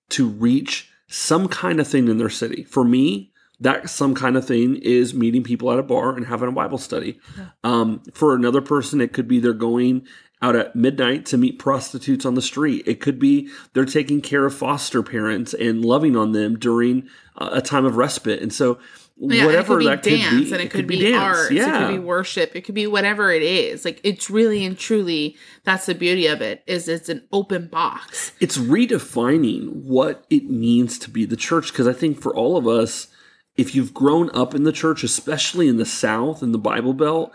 to 0.09 0.27
reach 0.27 0.91
some 1.07 1.47
kind 1.47 1.79
of 1.79 1.87
thing 1.87 2.09
in 2.09 2.19
their 2.19 2.31
city. 2.31 2.65
For 2.65 2.83
me, 2.83 3.31
that 3.61 3.89
some 3.89 4.15
kind 4.15 4.37
of 4.37 4.47
thing 4.47 4.77
is 4.77 5.15
meeting 5.15 5.43
people 5.43 5.71
at 5.71 5.79
a 5.79 5.83
bar 5.83 6.17
and 6.17 6.27
having 6.27 6.49
a 6.49 6.53
Bible 6.53 6.79
study. 6.79 7.19
Um, 7.63 8.03
for 8.13 8.35
another 8.35 8.61
person, 8.61 9.01
it 9.01 9.13
could 9.13 9.29
be 9.29 9.39
they're 9.39 9.53
going 9.53 10.07
out 10.43 10.57
at 10.57 10.77
midnight 10.77 11.25
to 11.25 11.39
meet 11.39 11.59
prostitutes 11.59 12.27
on 12.27 12.35
the 12.35 12.43
street. 12.43 12.83
It 12.87 13.01
could 13.01 13.19
be 13.19 13.49
they're 13.73 13.85
taking 13.85 14.21
care 14.21 14.45
of 14.45 14.55
foster 14.55 15.03
parents 15.03 15.55
and 15.55 15.85
loving 15.85 16.17
on 16.17 16.33
them 16.33 16.59
during 16.59 17.09
uh, 17.37 17.51
a 17.53 17.63
time 17.63 17.87
of 17.87 17.97
respite. 17.97 18.43
And 18.43 18.53
so, 18.53 18.79
Yeah, 19.17 19.47
whatever 19.47 19.75
and 19.79 19.83
it 19.83 19.87
that 19.87 20.03
could 20.03 20.11
be 20.11 20.11
could 20.11 20.23
dance, 20.31 20.45
be, 20.49 20.53
and 20.53 20.63
it, 20.63 20.71
could, 20.71 20.87
be, 20.87 21.15
arts, 21.15 21.51
Yeah, 21.51 21.85
it 21.85 21.87
could 21.87 21.95
be 21.95 21.99
worship, 22.01 22.57
it 22.57 22.63
could 22.63 22.75
be 22.75 22.87
whatever 22.87 23.31
it 23.31 23.43
is. 23.43 23.85
Like 23.87 24.01
it's 24.03 24.29
really 24.29 24.67
and 24.67 24.77
truly 24.77 25.37
that's 25.63 25.87
the 25.87 25.95
beauty 25.95 26.27
of 26.27 26.43
it 26.43 26.63
is 26.67 26.89
it's 26.89 27.09
an 27.09 27.23
open 27.33 27.69
box. 27.69 28.33
it's 28.41 28.59
redefining 28.59 29.69
what 29.85 30.27
it 30.29 30.51
means 30.51 30.99
to 30.99 31.11
be 31.11 31.25
the 31.25 31.37
church 31.37 31.73
because 31.73 31.87
i 31.87 31.93
think 31.93 32.21
for 32.21 32.35
all 32.37 32.57
of 32.57 32.67
us 32.67 33.09
if 33.57 33.75
you've 33.75 33.95
grown 33.95 34.31
up 34.35 34.55
in 34.55 34.65
the 34.65 34.73
church 34.73 35.05
especially 35.05 35.69
in 35.69 35.77
the 35.77 35.87
south 35.87 36.43
in 36.43 36.53
the 36.53 36.59
bible 36.59 36.93
belt 36.95 37.33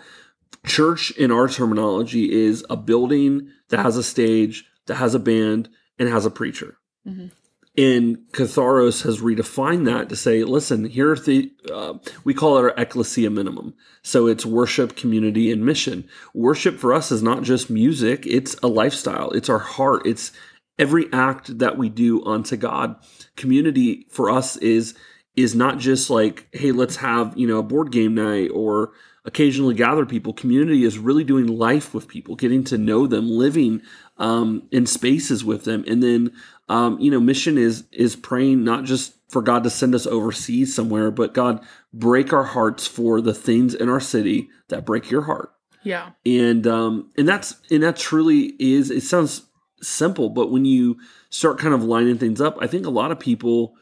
church 0.66 1.12
in 1.12 1.32
our 1.32 1.48
terminology 1.48 2.32
is 2.32 2.66
a 2.70 2.76
building 2.76 3.50
that 3.70 3.80
has 3.80 3.96
a 3.98 4.04
stage 4.04 4.66
that 4.88 4.96
has 4.96 5.16
a 5.16 5.20
band 5.20 5.70
and 5.98 6.10
has 6.10 6.26
a 6.26 6.32
preacher 6.32 6.78
Mhm. 7.08 7.32
and 7.78 8.18
Catharos 8.34 9.04
has 9.04 9.22
redefined 9.22 9.86
that 9.86 10.10
to 10.10 10.16
say, 10.18 10.44
listen, 10.44 10.84
here 10.86 11.12
are 11.12 11.16
the, 11.16 11.52
uh, 11.74 11.94
we 12.26 12.34
call 12.34 12.58
it 12.58 12.62
our 12.62 12.74
ecclesia 12.78 13.30
minimum. 13.30 13.74
So 14.02 14.28
it's 14.28 14.46
worship, 14.46 14.98
community, 14.98 15.50
and 15.52 15.66
mission. 15.66 16.04
Worship 16.34 16.78
for 16.78 16.94
us 16.94 17.10
is 17.12 17.24
not 17.24 17.44
just 17.44 17.70
music, 17.70 18.26
it's 18.28 18.56
a 18.62 18.68
lifestyle, 18.68 19.30
it's 19.32 19.48
our 19.50 19.60
heart, 19.60 20.06
it's 20.06 20.34
every 20.78 21.08
act 21.14 21.60
that 21.60 21.78
we 21.78 21.88
do 21.88 22.24
unto 22.26 22.58
God. 22.58 22.96
Community 23.38 24.08
for 24.10 24.30
us 24.30 24.58
is 24.58 24.94
is 25.36 25.56
not 25.56 25.78
just 25.78 26.10
like, 26.10 26.48
hey, 26.52 26.72
let's 26.72 26.98
have, 26.98 27.38
you 27.38 27.48
know, 27.48 27.60
a 27.60 27.64
board 27.64 27.92
game 27.92 28.16
night 28.16 28.50
or 28.54 28.92
occasionally 29.26 29.76
gather 29.76 30.06
people. 30.06 30.34
Community 30.34 30.84
is 30.84 30.98
really 30.98 31.24
doing 31.24 31.48
life 31.48 31.94
with 31.94 32.08
people, 32.08 32.36
getting 32.36 32.64
to 32.66 32.78
know 32.78 33.08
them, 33.08 33.30
living 33.30 33.82
um, 34.18 34.68
in 34.72 34.86
spaces 34.86 35.44
with 35.46 35.64
them, 35.64 35.84
and 35.88 36.04
then 36.04 36.32
um, 36.68 37.00
you 37.00 37.10
know, 37.10 37.20
mission 37.20 37.58
is 37.58 37.86
is 37.92 38.16
praying 38.16 38.64
not 38.64 38.84
just 38.84 39.14
for 39.30 39.42
God 39.42 39.64
to 39.64 39.70
send 39.70 39.96
us 39.96 40.06
overseas 40.06 40.76
somewhere, 40.76 41.10
but 41.12 41.34
God 41.34 41.64
break 41.94 42.32
our 42.34 42.44
hearts 42.44 42.86
for 42.86 43.22
the 43.22 43.34
things 43.34 43.74
in 43.74 43.90
our 43.90 44.00
city 44.00 44.50
that 44.68 44.86
break 44.86 45.10
your 45.10 45.24
heart, 45.24 45.52
Yeah. 45.84 46.12
and 46.26 46.68
um, 46.68 47.10
and 47.18 47.28
that's 47.28 47.56
and 47.72 47.82
that 47.84 47.96
truly 47.96 48.54
is. 48.60 48.92
It 48.92 49.02
sounds 49.02 49.44
simple, 49.82 50.30
but 50.30 50.52
when 50.52 50.66
you 50.66 50.98
start 51.30 51.58
kind 51.60 51.74
of 51.74 51.84
lining 51.84 52.18
things 52.18 52.42
up, 52.42 52.58
I 52.62 52.68
think 52.68 52.86
a 52.86 52.90
lot 52.92 53.12
of 53.12 53.20
people, 53.20 53.74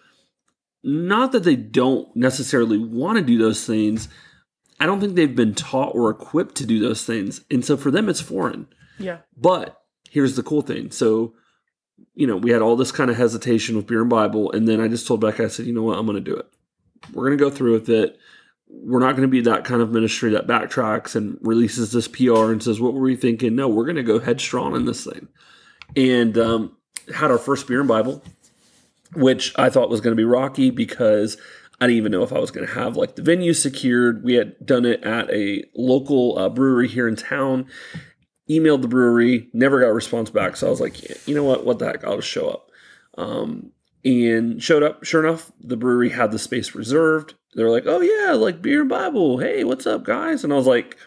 not 0.88 1.34
that 1.34 1.44
they 1.44 1.58
don't 1.58 2.16
necessarily 2.16 2.78
want 2.78 3.18
to 3.18 3.24
do 3.24 3.38
those 3.38 3.66
things, 3.66 4.08
I 4.80 4.86
don't 4.86 5.02
think 5.02 5.16
they've 5.16 5.36
been 5.36 5.54
taught 5.54 5.94
or 5.94 6.10
equipped 6.10 6.56
to 6.56 6.66
do 6.66 6.80
those 6.80 7.04
things, 7.04 7.42
and 7.52 7.66
so 7.66 7.76
for 7.76 7.92
them 7.92 8.08
it's 8.08 8.22
foreign. 8.22 8.68
Yeah. 8.98 9.18
But 9.36 9.82
here's 10.10 10.38
the 10.38 10.44
cool 10.44 10.62
thing. 10.62 10.92
So, 10.92 11.34
you 12.16 12.26
know, 12.26 12.38
we 12.38 12.52
had 12.52 12.62
all 12.62 12.78
this 12.78 12.94
kind 12.94 13.12
of 13.12 13.18
hesitation 13.18 13.76
with 13.76 13.86
beer 13.86 14.00
and 14.00 14.10
Bible, 14.10 14.50
and 14.54 14.66
then 14.66 14.80
I 14.80 14.88
just 14.88 15.06
told 15.06 15.20
Becca, 15.20 15.44
I 15.44 15.48
said, 15.50 15.66
you 15.66 15.74
know 15.74 15.84
what, 15.84 15.98
I'm 15.98 16.06
going 16.06 16.24
to 16.24 16.32
do 16.32 16.38
it. 16.38 16.48
We're 17.14 17.26
going 17.26 17.38
to 17.38 17.44
go 17.44 17.50
through 17.52 17.74
with 17.74 17.90
it. 17.90 18.18
We're 18.70 19.00
not 19.00 19.18
going 19.18 19.28
to 19.28 19.28
be 19.28 19.42
that 19.42 19.66
kind 19.66 19.82
of 19.82 19.92
ministry 19.92 20.32
that 20.32 20.48
backtracks 20.48 21.18
and 21.18 21.38
releases 21.42 21.92
this 21.92 22.08
PR 22.08 22.52
and 22.52 22.64
says, 22.64 22.80
what 22.80 22.94
were 22.94 23.02
we 23.02 23.18
thinking? 23.18 23.56
No, 23.56 23.68
we're 23.68 23.86
going 23.86 23.98
to 23.98 24.04
go 24.04 24.20
headstrong 24.20 24.74
in 24.76 24.86
this 24.86 25.04
thing. 25.04 25.28
And 25.96 26.38
um, 26.38 26.78
had 27.14 27.32
our 27.32 27.38
first 27.38 27.68
beer 27.68 27.80
and 27.80 27.88
Bible, 27.88 28.24
which 29.14 29.54
I 29.58 29.70
thought 29.70 29.90
was 29.90 30.02
going 30.02 30.16
to 30.16 30.20
be 30.20 30.26
rocky 30.26 30.70
because 30.70 31.38
I 31.80 31.88
didn't 31.88 31.98
even 31.98 32.12
know 32.12 32.24
if 32.24 32.34
I 32.34 32.40
was 32.40 32.52
going 32.52 32.68
to 32.68 32.74
have 32.74 32.98
like 32.98 33.16
the 33.16 33.22
venue 33.22 33.54
secured. 33.54 34.24
We 34.24 34.34
had 34.34 34.56
done 34.66 34.86
it 34.86 35.04
at 35.04 35.30
a 35.32 35.64
local 35.76 36.38
uh, 36.38 36.50
brewery 36.50 36.88
here 36.88 37.08
in 37.08 37.16
town 37.16 37.68
emailed 38.50 38.82
the 38.82 38.88
brewery, 38.88 39.50
never 39.54 39.80
got 39.80 39.90
a 39.90 39.94
response 39.94 40.30
back. 40.30 40.56
So 40.56 40.68
I 40.68 40.70
was 40.70 40.82
like, 40.82 41.04
yeah, 41.04 41.16
you 41.26 41.36
know 41.36 41.44
what? 41.44 41.66
What 41.66 41.80
the 41.80 41.86
heck? 41.86 42.04
I'll 42.04 42.18
just 42.18 42.30
show 42.30 42.50
up. 42.50 42.72
Um, 43.18 43.72
and 44.06 44.62
showed 44.62 44.84
up. 44.84 45.04
Sure 45.04 45.26
enough, 45.26 45.52
the 45.60 45.78
brewery 45.78 46.10
had 46.10 46.32
the 46.32 46.40
space 46.40 46.76
reserved. 46.76 47.36
They 47.56 47.64
were 47.64 47.72
like, 47.72 47.84
oh, 47.86 48.02
yeah, 48.02 48.34
like 48.34 48.62
beer 48.62 48.82
and 48.82 48.90
Bible. 48.90 49.40
Hey, 49.40 49.64
what's 49.64 49.88
up, 49.88 50.04
guys? 50.04 50.44
And 50.44 50.54
I 50.54 50.56
was 50.56 50.68
like, 50.68 50.98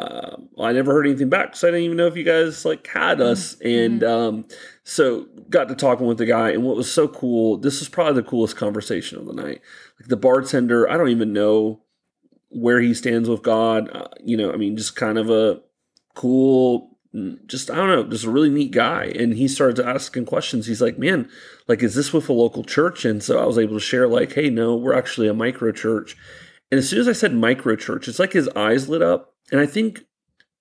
uh, 0.00 0.36
I 0.58 0.72
never 0.72 0.92
heard 0.92 1.06
anything 1.06 1.28
back. 1.28 1.54
So 1.54 1.68
I 1.68 1.70
didn't 1.70 1.84
even 1.84 1.96
know 1.96 2.06
if 2.06 2.16
you 2.16 2.24
guys 2.24 2.64
like 2.64 2.86
had 2.86 3.20
us. 3.20 3.60
And 3.60 4.02
um, 4.02 4.46
so 4.82 5.26
got 5.48 5.68
to 5.68 5.74
talking 5.74 6.06
with 6.06 6.18
the 6.18 6.26
guy. 6.26 6.50
And 6.50 6.64
what 6.64 6.76
was 6.76 6.90
so 6.90 7.06
cool, 7.06 7.58
this 7.58 7.80
was 7.80 7.88
probably 7.88 8.14
the 8.14 8.28
coolest 8.28 8.56
conversation 8.56 9.18
of 9.18 9.26
the 9.26 9.34
night. 9.34 9.60
Like 10.00 10.08
the 10.08 10.16
bartender, 10.16 10.90
I 10.90 10.96
don't 10.96 11.10
even 11.10 11.32
know 11.32 11.82
where 12.48 12.80
he 12.80 12.94
stands 12.94 13.28
with 13.28 13.42
God. 13.42 13.90
Uh, 13.94 14.08
you 14.24 14.36
know, 14.36 14.52
I 14.52 14.56
mean, 14.56 14.76
just 14.76 14.96
kind 14.96 15.18
of 15.18 15.30
a 15.30 15.60
cool 16.14 16.90
just 17.46 17.70
i 17.70 17.74
don't 17.74 17.88
know 17.88 18.04
just 18.04 18.24
a 18.24 18.30
really 18.30 18.50
neat 18.50 18.70
guy 18.70 19.06
and 19.18 19.34
he 19.34 19.48
started 19.48 19.84
asking 19.84 20.24
questions 20.24 20.66
he's 20.66 20.80
like 20.80 20.96
man 20.96 21.28
like 21.66 21.82
is 21.82 21.96
this 21.96 22.12
with 22.12 22.28
a 22.28 22.32
local 22.32 22.62
church 22.62 23.04
and 23.04 23.20
so 23.20 23.42
i 23.42 23.44
was 23.44 23.58
able 23.58 23.74
to 23.74 23.80
share 23.80 24.06
like 24.06 24.32
hey 24.34 24.48
no 24.48 24.76
we're 24.76 24.94
actually 24.94 25.26
a 25.26 25.34
micro 25.34 25.72
church 25.72 26.16
and 26.70 26.78
as 26.78 26.88
soon 26.88 27.00
as 27.00 27.08
i 27.08 27.12
said 27.12 27.34
micro 27.34 27.74
church 27.74 28.06
it's 28.06 28.20
like 28.20 28.32
his 28.32 28.48
eyes 28.50 28.88
lit 28.88 29.02
up 29.02 29.29
and 29.50 29.60
i 29.60 29.66
think 29.66 30.04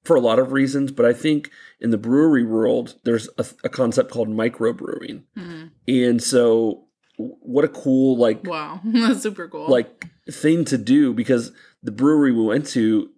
for 0.03 0.15
a 0.15 0.21
lot 0.21 0.39
of 0.39 0.51
reasons 0.51 0.91
but 0.91 1.05
i 1.05 1.13
think 1.13 1.49
in 1.79 1.89
the 1.91 1.97
brewery 1.97 2.43
world 2.45 2.95
there's 3.03 3.27
a, 3.37 3.45
a 3.63 3.69
concept 3.69 4.11
called 4.11 4.29
micro 4.29 4.73
brewing 4.73 5.23
Mhm. 5.37 5.71
and 5.87 6.21
so 6.23 6.85
what 7.17 7.65
a 7.65 7.69
cool 7.69 8.17
like 8.17 8.45
Wow. 8.45 8.79
That's 8.85 9.21
super 9.21 9.47
cool. 9.49 9.67
like 9.67 10.05
thing 10.31 10.63
to 10.65 10.77
do 10.77 11.13
because 11.13 11.51
the 11.83 11.91
brewery 11.91 12.31
we 12.31 12.43
went 12.43 12.65
to 12.67 13.09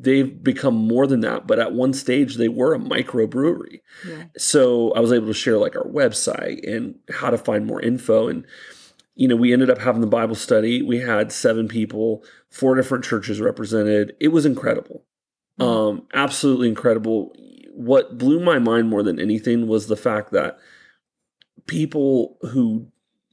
they've 0.00 0.42
become 0.44 0.74
more 0.74 1.06
than 1.08 1.20
that 1.20 1.46
but 1.48 1.58
at 1.58 1.72
one 1.72 1.92
stage 1.92 2.36
they 2.36 2.46
were 2.48 2.72
a 2.74 2.78
micro 2.78 3.26
brewery 3.26 3.82
yeah. 4.06 4.24
so 4.36 4.92
i 4.92 5.00
was 5.00 5.12
able 5.12 5.26
to 5.26 5.34
share 5.34 5.58
like 5.58 5.74
our 5.74 5.86
website 5.86 6.60
and 6.72 6.94
how 7.10 7.30
to 7.30 7.38
find 7.38 7.66
more 7.66 7.80
info 7.80 8.28
and 8.28 8.46
you 9.16 9.26
know 9.26 9.34
we 9.34 9.52
ended 9.52 9.70
up 9.70 9.78
having 9.78 10.02
the 10.02 10.06
bible 10.06 10.36
study 10.36 10.82
we 10.82 10.98
had 11.00 11.32
seven 11.32 11.66
people 11.66 12.22
four 12.48 12.76
different 12.76 13.02
churches 13.04 13.40
represented 13.40 14.14
it 14.20 14.28
was 14.28 14.46
incredible 14.46 15.04
um 15.58 16.02
absolutely 16.14 16.68
incredible 16.68 17.32
what 17.72 18.18
blew 18.18 18.40
my 18.40 18.58
mind 18.58 18.88
more 18.88 19.02
than 19.02 19.20
anything 19.20 19.66
was 19.68 19.86
the 19.86 19.96
fact 19.96 20.32
that 20.32 20.58
people 21.66 22.36
who 22.52 22.88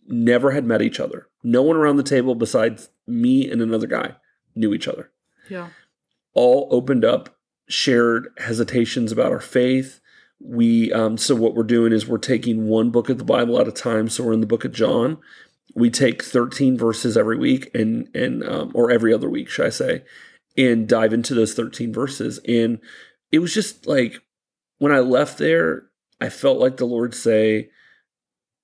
never 0.08 0.52
had 0.52 0.66
met 0.66 0.82
each 0.82 1.00
other 1.00 1.28
no 1.44 1.62
one 1.62 1.76
around 1.76 1.98
the 1.98 2.04
table 2.04 2.36
besides 2.36 2.90
me 3.08 3.50
and 3.50 3.62
another 3.62 3.88
guy 3.88 4.16
knew 4.56 4.74
each 4.74 4.88
other 4.88 5.12
Yeah. 5.50 5.70
all 6.34 6.68
opened 6.72 7.04
up, 7.06 7.38
shared 7.68 8.28
hesitations 8.38 9.12
about 9.12 9.32
our 9.32 9.40
faith. 9.42 10.00
We 10.40 10.92
um, 10.94 11.18
so 11.18 11.34
what 11.36 11.56
we're 11.56 11.64
doing 11.64 11.94
is 11.94 12.08
we're 12.08 12.18
taking 12.18 12.68
one 12.68 12.90
book 12.92 13.10
of 13.10 13.18
the 13.18 13.24
Bible 13.24 13.60
at 13.60 13.68
a 13.68 13.72
time. 13.72 14.10
So 14.10 14.24
we're 14.24 14.34
in 14.34 14.42
the 14.42 14.48
book 14.48 14.66
of 14.66 14.72
John. 14.74 15.18
We 15.76 15.90
take 15.90 16.24
13 16.24 16.78
verses 16.78 17.18
every 17.18 17.38
week 17.38 17.70
and 17.74 18.10
and 18.16 18.44
um, 18.44 18.72
or 18.74 18.92
every 18.92 19.14
other 19.14 19.30
week, 19.30 19.50
should 19.50 19.66
I 19.66 19.70
say, 19.70 20.04
and 20.58 20.88
dive 20.88 21.14
into 21.14 21.34
those 21.34 21.54
13 21.54 21.94
verses. 21.94 22.40
And 22.48 22.80
it 23.32 23.40
was 23.40 23.54
just 23.54 23.86
like 23.88 24.22
when 24.78 24.92
I 24.92 25.00
left 25.00 25.38
there, 25.38 25.88
I 26.22 26.30
felt 26.30 26.60
like 26.60 26.78
the 26.78 26.86
Lord 26.86 27.14
say, 27.14 27.70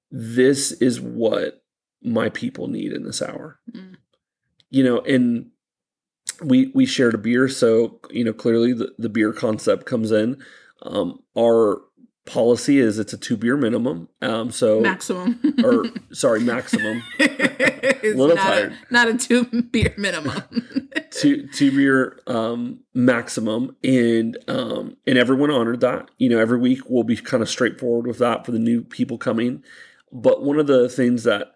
"This 0.10 0.72
is 0.74 1.02
what 1.02 1.64
my 2.02 2.30
people 2.30 2.68
need 2.68 2.94
in 2.94 3.04
this 3.04 3.22
hour." 3.22 3.60
Mm. 3.72 3.98
You 4.70 4.84
know, 4.84 5.00
and 5.02 5.52
we 6.42 6.72
we 6.74 6.86
shared 6.86 7.14
a 7.14 7.18
beer, 7.18 7.48
so 7.48 8.00
you 8.10 8.24
know 8.24 8.34
clearly 8.34 8.74
the, 8.74 8.94
the 8.98 9.10
beer 9.10 9.34
concept 9.34 9.86
comes 9.86 10.12
in. 10.12 10.42
Um, 10.84 11.20
our 11.38 11.82
policy 12.26 12.80
is 12.80 13.00
it's 13.00 13.14
a 13.14 13.18
two 13.18 13.36
beer 13.38 13.58
minimum. 13.58 14.08
Um, 14.22 14.52
so 14.52 14.80
Maximum. 14.80 15.40
or 15.64 15.86
sorry, 16.14 16.42
maximum 16.42 17.02
it's 17.20 18.18
Little 18.18 18.36
not 18.36 18.44
tired. 18.44 18.74
A, 18.74 18.94
not 18.94 19.08
a 19.08 19.18
two 19.18 19.46
beer 19.72 19.94
minimum. 19.98 20.44
two 21.12 21.48
two 21.48 21.72
beer 21.72 22.20
um, 22.28 22.82
maximum, 22.94 23.76
and 23.84 24.38
um, 24.48 24.98
and 25.08 25.18
everyone 25.18 25.52
honored 25.52 25.82
that. 25.82 26.10
You 26.18 26.30
know, 26.30 26.40
every 26.40 26.60
week 26.60 26.82
we'll 26.88 27.04
be 27.04 27.16
kind 27.18 27.42
of 27.44 27.50
straightforward 27.50 28.08
with 28.08 28.20
that 28.20 28.46
for 28.46 28.52
the 28.52 28.60
new 28.60 28.82
people 28.84 29.18
coming. 29.18 29.64
but 30.12 30.44
one 30.44 30.60
of 30.60 30.68
the 30.68 30.90
things 30.90 31.24
that 31.24 31.48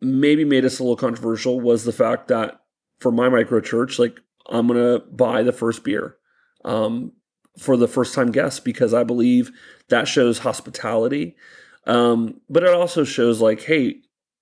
maybe 0.00 0.44
made 0.44 0.64
us 0.64 0.78
a 0.78 0.82
little 0.82 0.96
controversial 0.96 1.60
was 1.60 1.84
the 1.84 1.92
fact 1.92 2.28
that 2.28 2.60
for 3.00 3.12
my 3.12 3.28
micro 3.28 3.60
church, 3.60 3.98
like 3.98 4.18
I'm 4.48 4.66
gonna 4.66 4.98
buy 5.00 5.42
the 5.42 5.52
first 5.52 5.84
beer 5.84 6.16
um, 6.64 7.12
for 7.60 7.76
the 7.76 7.86
first 7.88 8.14
time 8.14 8.32
guests 8.32 8.58
because 8.58 8.94
I 8.94 9.04
believe 9.04 9.50
that 9.88 10.08
shows 10.08 10.38
hospitality. 10.38 11.36
Um, 11.86 12.40
but 12.48 12.62
it 12.62 12.72
also 12.74 13.04
shows 13.04 13.40
like, 13.40 13.62
hey, 13.62 13.96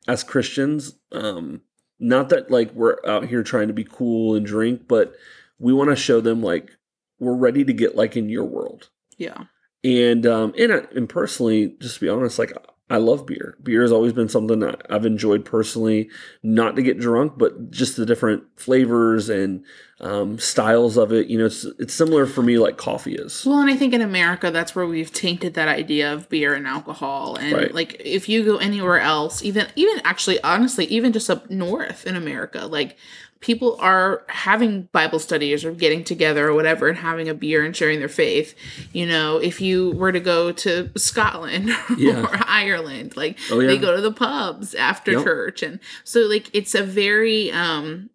as 0.07 0.23
Christians, 0.23 0.95
um, 1.13 1.63
not 1.99 2.29
that 2.29 2.51
like 2.51 2.73
we're 2.73 2.97
out 3.07 3.27
here 3.27 3.43
trying 3.43 3.69
to 3.69 3.75
be 3.75 3.85
cool 3.85 4.37
and 4.37 4.47
drink, 4.47 4.87
but 4.87 5.15
we 5.59 5.73
want 5.73 5.91
to 5.91 5.97
show 5.97 6.21
them 6.21 6.43
like 6.43 6.71
we're 7.19 7.35
ready 7.35 7.65
to 7.65 7.73
get 7.73 7.97
like 7.97 8.17
in 8.17 8.29
your 8.29 8.45
world. 8.45 8.89
Yeah. 9.17 9.45
And 9.83 10.25
um 10.27 10.55
and 10.57 10.73
I- 10.73 10.87
and 10.95 11.09
personally, 11.09 11.75
just 11.81 11.97
to 11.97 12.01
be 12.01 12.09
honest, 12.09 12.39
like 12.39 12.53
I 12.91 12.97
love 12.99 13.27
beer. 13.27 13.59
Beer 13.63 13.83
has 13.83 13.93
always 13.93 14.13
been 14.13 14.29
something 14.29 14.61
that 14.61 14.83
I've 14.89 15.05
enjoyed 15.05 15.45
personally, 15.45 16.09
not 16.43 16.77
to 16.77 16.83
get 16.83 16.99
drunk, 17.01 17.35
but 17.37 17.71
just 17.71 17.97
the 17.97 18.07
different 18.07 18.45
flavors 18.57 19.29
and 19.29 19.65
um, 20.01 20.39
styles 20.39 20.97
of 20.97 21.13
it. 21.13 21.27
You 21.29 21.39
know, 21.39 21.47
it's 21.47 21.65
it's 21.79 21.95
similar 21.95 22.27
for 22.27 22.43
me 22.43 22.59
like 22.59 22.77
coffee 22.77 23.15
is. 23.15 23.45
Well, 23.45 23.59
and 23.61 23.71
I 23.71 23.77
think 23.77 23.93
in 23.95 24.01
America, 24.01 24.51
that's 24.51 24.75
where 24.75 24.87
we've 24.87 25.13
tainted 25.13 25.55
that 25.55 25.69
idea 25.69 26.13
of 26.13 26.29
beer 26.29 26.55
and 26.55 26.67
alcohol. 26.67 27.37
And 27.37 27.53
Right. 27.53 27.75
like, 27.75 28.01
if 28.05 28.29
you 28.29 28.45
go 28.45 28.59
anywhere 28.59 29.01
else, 29.01 29.43
even 29.43 29.67
even 29.77 30.01
actually, 30.05 30.41
honestly, 30.43 30.85
even 30.87 31.13
just 31.13 31.29
up 31.29 31.51
north 31.51 32.07
in 32.07 32.15
America, 32.17 32.67
like 32.67 32.97
people 33.41 33.77
are 33.81 34.25
having 34.29 34.83
Bible 34.91 35.21
studies 35.21 35.65
or 35.65 35.71
getting 35.73 36.03
together 36.03 36.49
or 36.49 36.55
whatever 36.55 36.89
and 36.89 36.99
having 36.99 37.29
a 37.29 37.35
beer 37.35 37.65
and 37.65 37.75
sharing 37.77 38.01
their 38.01 38.09
faith. 38.09 38.53
You 38.93 39.07
know, 39.07 39.37
if 39.39 39.61
you 39.61 39.93
were 39.93 40.11
to 40.11 40.19
go 40.19 40.51
to 40.51 40.91
Scotland 40.97 41.71
Yeah. 41.97 42.23
or 42.25 42.31
Ireland, 42.49 43.17
like 43.17 43.39
Oh, 43.51 43.61
yeah. 43.61 43.69
they 43.69 43.79
go 43.79 43.95
to 43.95 44.03
the 44.03 44.11
pubs 44.13 44.75
after 44.75 45.13
Yep. 45.13 45.25
church, 45.25 45.63
and 45.63 45.79
so 46.05 46.21
like 46.21 46.51
it's 46.53 46.75
a 46.75 46.83
very 46.83 47.51
um 47.53 48.11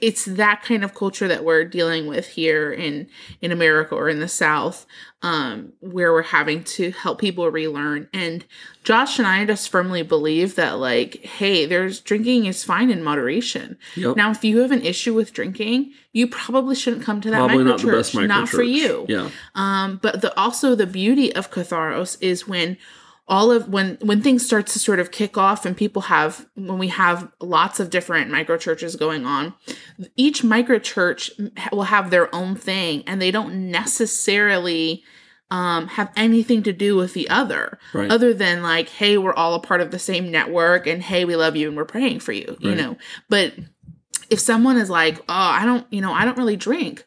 it's 0.00 0.24
that 0.26 0.62
kind 0.62 0.84
of 0.84 0.94
culture 0.94 1.26
that 1.26 1.44
we're 1.44 1.64
dealing 1.64 2.06
with 2.06 2.28
here 2.28 2.72
in 2.72 3.08
in 3.40 3.50
America 3.50 3.94
or 3.94 4.08
in 4.08 4.20
the 4.20 4.28
South, 4.28 4.86
um, 5.22 5.72
where 5.80 6.12
we're 6.12 6.22
having 6.22 6.62
to 6.64 6.92
help 6.92 7.20
people 7.20 7.50
relearn. 7.50 8.08
And 8.12 8.44
Josh 8.84 9.18
and 9.18 9.26
I 9.26 9.44
just 9.44 9.68
firmly 9.68 10.02
believe 10.02 10.54
that, 10.54 10.78
like, 10.78 11.24
hey, 11.24 11.66
there's 11.66 12.00
drinking 12.00 12.46
is 12.46 12.62
fine 12.64 12.90
in 12.90 13.02
moderation. 13.02 13.76
Yep. 13.96 14.16
Now, 14.16 14.30
if 14.30 14.44
you 14.44 14.58
have 14.58 14.70
an 14.70 14.82
issue 14.82 15.14
with 15.14 15.32
drinking, 15.32 15.92
you 16.12 16.28
probably 16.28 16.76
shouldn't 16.76 17.04
come 17.04 17.20
to 17.20 17.30
that 17.30 17.38
Probably 17.38 17.58
micro 17.58 17.70
not 17.72 17.80
the 17.80 17.92
best 17.92 18.12
church. 18.12 18.22
micro 18.22 18.36
Not 18.36 18.48
for 18.48 18.62
you. 18.62 19.06
Yeah. 19.08 19.30
Um, 19.54 19.98
but 20.00 20.20
the 20.20 20.38
also 20.38 20.74
the 20.74 20.86
beauty 20.86 21.34
of 21.34 21.50
Catharos 21.50 22.16
is 22.20 22.46
when 22.46 22.76
all 23.28 23.50
of 23.52 23.68
when 23.68 23.96
when 24.02 24.20
things 24.20 24.44
start 24.44 24.66
to 24.66 24.78
sort 24.78 24.98
of 24.98 25.10
kick 25.10 25.38
off 25.38 25.64
and 25.64 25.76
people 25.76 26.02
have 26.02 26.46
when 26.54 26.78
we 26.78 26.88
have 26.88 27.30
lots 27.40 27.78
of 27.80 27.88
different 27.88 28.30
micro 28.30 28.56
churches 28.56 28.96
going 28.96 29.24
on 29.24 29.54
each 30.16 30.42
micro 30.42 30.78
church 30.78 31.30
will 31.70 31.84
have 31.84 32.10
their 32.10 32.34
own 32.34 32.56
thing 32.56 33.02
and 33.06 33.22
they 33.22 33.30
don't 33.30 33.70
necessarily 33.70 35.04
um, 35.50 35.86
have 35.88 36.10
anything 36.16 36.62
to 36.62 36.72
do 36.72 36.96
with 36.96 37.12
the 37.14 37.28
other 37.28 37.78
Right. 37.92 38.10
other 38.10 38.32
than 38.34 38.62
like 38.62 38.88
hey 38.88 39.18
we're 39.18 39.34
all 39.34 39.54
a 39.54 39.60
part 39.60 39.80
of 39.80 39.90
the 39.90 39.98
same 39.98 40.30
network 40.30 40.86
and 40.86 41.02
hey 41.02 41.24
we 41.24 41.36
love 41.36 41.56
you 41.56 41.68
and 41.68 41.76
we're 41.76 41.84
praying 41.84 42.20
for 42.20 42.32
you 42.32 42.56
you 42.60 42.74
know? 42.74 42.96
But 43.28 43.54
if 44.30 44.40
someone 44.40 44.78
is 44.78 44.88
like 44.90 45.18
oh 45.20 45.24
i 45.28 45.64
don't 45.64 45.86
you 45.92 46.00
know 46.00 46.12
i 46.12 46.24
don't 46.24 46.38
really 46.38 46.56
drink. 46.56 47.04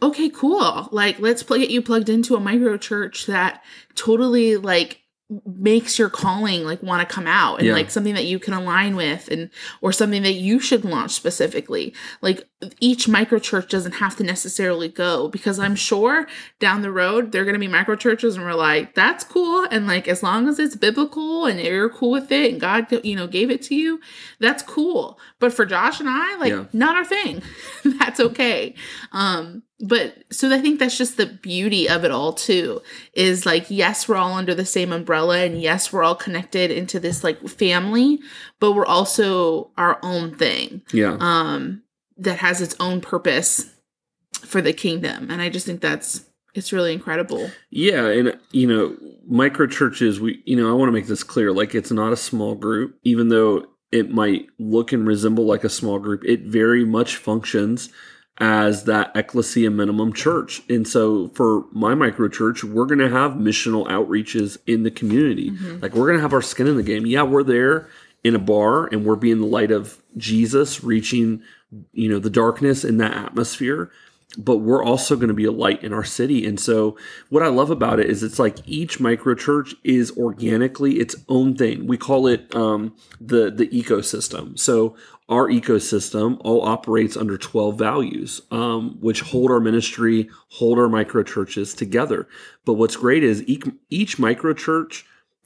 Okay 0.00 0.28
cool. 0.30 0.88
Like 0.92 1.18
let's 1.18 1.42
plug 1.42 1.58
get 1.58 1.70
you 1.70 1.82
plugged 1.82 2.08
into 2.08 2.36
a 2.36 2.40
micro 2.40 2.76
church 2.76 3.26
that 3.26 3.64
totally 3.96 4.56
like 4.56 5.00
makes 5.44 5.98
your 5.98 6.08
calling 6.08 6.64
like 6.64 6.82
want 6.82 7.06
to 7.06 7.14
come 7.14 7.26
out 7.26 7.58
and 7.58 7.66
Yeah. 7.66 7.74
like 7.74 7.90
something 7.90 8.14
that 8.14 8.24
you 8.24 8.38
can 8.38 8.54
align 8.54 8.96
with 8.96 9.28
and 9.28 9.50
or 9.82 9.92
something 9.92 10.22
that 10.22 10.32
you 10.34 10.58
should 10.58 10.86
launch 10.86 11.10
specifically. 11.10 11.92
Like 12.22 12.48
each 12.80 13.06
micro 13.08 13.38
church 13.38 13.68
doesn't 13.68 13.92
have 13.96 14.16
to 14.16 14.24
necessarily 14.24 14.88
go 14.88 15.28
because 15.28 15.60
i'm 15.60 15.76
sure 15.76 16.26
down 16.58 16.82
the 16.82 16.90
road 16.90 17.30
they're 17.30 17.44
going 17.44 17.54
to 17.54 17.60
be 17.60 17.68
micro 17.68 17.94
churches 17.94 18.34
and 18.36 18.44
we're 18.44 18.54
like 18.54 18.94
that's 18.94 19.22
cool. 19.22 19.66
And 19.70 19.86
like 19.86 20.08
as 20.08 20.22
long 20.22 20.48
as 20.48 20.58
it's 20.58 20.74
biblical 20.76 21.44
and 21.44 21.60
you're 21.60 21.90
cool 21.90 22.10
with 22.10 22.32
it 22.32 22.50
and 22.52 22.60
god 22.60 22.86
you 23.04 23.14
know 23.14 23.26
gave 23.26 23.50
it 23.50 23.60
to 23.64 23.74
you 23.74 24.00
that's 24.40 24.62
cool. 24.62 25.18
But 25.40 25.52
for 25.52 25.66
josh 25.66 26.00
and 26.00 26.08
i 26.08 26.36
like 26.38 26.50
Yeah. 26.52 26.64
not 26.72 26.96
our 26.96 27.04
thing. 27.04 27.42
That's 27.84 28.18
okay. 28.20 28.74
Um 29.12 29.62
but 29.80 30.24
so 30.30 30.50
i 30.52 30.58
think 30.58 30.78
that's 30.78 30.98
just 30.98 31.16
the 31.16 31.26
beauty 31.26 31.88
of 31.88 32.04
it 32.04 32.10
all 32.10 32.32
too 32.32 32.80
is 33.12 33.46
like 33.46 33.66
yes 33.70 34.08
we're 34.08 34.16
all 34.16 34.32
under 34.32 34.54
the 34.54 34.64
same 34.64 34.92
umbrella 34.92 35.38
and 35.38 35.60
yes 35.62 35.92
we're 35.92 36.02
all 36.02 36.16
connected 36.16 36.70
into 36.70 36.98
this 36.98 37.22
like 37.22 37.40
family 37.48 38.18
but 38.60 38.72
we're 38.72 38.86
also 38.86 39.70
our 39.76 39.98
own 40.02 40.34
thing 40.34 40.82
Yeah. 40.92 41.16
um 41.20 41.82
that 42.16 42.38
has 42.38 42.60
its 42.60 42.74
own 42.80 43.00
purpose 43.00 43.70
for 44.40 44.60
the 44.60 44.72
kingdom 44.72 45.30
and 45.30 45.40
i 45.40 45.48
just 45.48 45.66
think 45.66 45.80
that's 45.80 46.24
it's 46.54 46.72
really 46.72 46.92
incredible 46.92 47.50
Yeah, 47.70 48.06
and 48.08 48.36
you 48.50 48.66
know, 48.66 48.96
micro 49.28 49.66
churches, 49.68 50.18
we 50.18 50.42
you 50.44 50.56
know, 50.56 50.68
I 50.68 50.72
want 50.72 50.88
to 50.88 50.92
make 50.92 51.06
this 51.06 51.22
clear 51.22 51.52
like 51.52 51.72
it's 51.74 51.92
not 51.92 52.12
a 52.12 52.16
small 52.16 52.56
group 52.56 52.98
even 53.04 53.28
though 53.28 53.66
it 53.92 54.10
might 54.10 54.46
look 54.58 54.92
and 54.92 55.06
resemble 55.06 55.44
like 55.44 55.62
a 55.62 55.68
small 55.68 55.98
group. 56.00 56.24
It 56.24 56.40
very 56.42 56.84
much 56.84 57.16
functions 57.16 57.90
as 58.38 58.84
that 58.84 59.10
ecclesia 59.16 59.70
minimum 59.70 60.12
church. 60.12 60.62
And 60.68 60.86
so 60.86 61.28
for 61.28 61.64
my 61.72 61.94
micro 61.94 62.28
church, 62.28 62.62
we're 62.62 62.86
going 62.86 63.00
to 63.00 63.10
have 63.10 63.32
missional 63.32 63.88
outreaches 63.88 64.58
in 64.66 64.84
the 64.84 64.90
community. 64.90 65.50
Like 65.50 65.94
we're 65.94 66.06
going 66.06 66.18
to 66.18 66.22
have 66.22 66.32
our 66.32 66.42
skin 66.42 66.68
in 66.68 66.76
the 66.76 66.82
game. 66.82 67.04
Yeah, 67.04 67.22
we're 67.22 67.42
there 67.42 67.88
in 68.22 68.34
a 68.34 68.38
bar 68.38 68.86
and 68.86 69.04
we're 69.04 69.16
being 69.16 69.40
the 69.40 69.46
light 69.46 69.70
of 69.70 70.02
Jesus 70.16 70.82
reaching 70.82 71.42
you 71.92 72.08
know 72.08 72.18
the 72.18 72.30
darkness 72.30 72.84
in 72.84 72.96
that 72.96 73.12
atmosphere 73.12 73.90
but 74.36 74.58
we're 74.58 74.84
also 74.84 75.16
going 75.16 75.28
to 75.28 75.34
be 75.34 75.46
a 75.46 75.52
light 75.52 75.82
in 75.82 75.92
our 75.92 76.04
city. 76.04 76.46
And 76.46 76.60
so, 76.60 76.98
what 77.30 77.42
I 77.42 77.48
love 77.48 77.70
about 77.70 77.98
it 77.98 78.10
is 78.10 78.22
it's 78.22 78.38
like 78.38 78.56
each 78.66 79.00
micro 79.00 79.34
church 79.34 79.74
is 79.84 80.16
organically 80.18 80.96
its 80.96 81.16
own 81.28 81.56
thing. 81.56 81.86
We 81.86 81.96
call 81.96 82.26
it 82.26 82.54
um, 82.54 82.94
the 83.20 83.50
the 83.50 83.68
ecosystem. 83.68 84.58
So 84.58 84.96
our 85.28 85.48
ecosystem 85.48 86.38
all 86.40 86.62
operates 86.62 87.16
under 87.16 87.36
twelve 87.36 87.78
values, 87.78 88.40
um, 88.50 88.98
which 89.00 89.20
hold 89.20 89.50
our 89.50 89.60
ministry, 89.60 90.28
hold 90.48 90.78
our 90.78 90.88
micro 90.88 91.22
churches 91.22 91.74
together. 91.74 92.28
But 92.64 92.74
what's 92.74 92.96
great 92.96 93.22
is 93.22 93.42
each, 93.46 93.64
each 93.90 94.18
micro 94.18 94.54
church, 94.54 95.04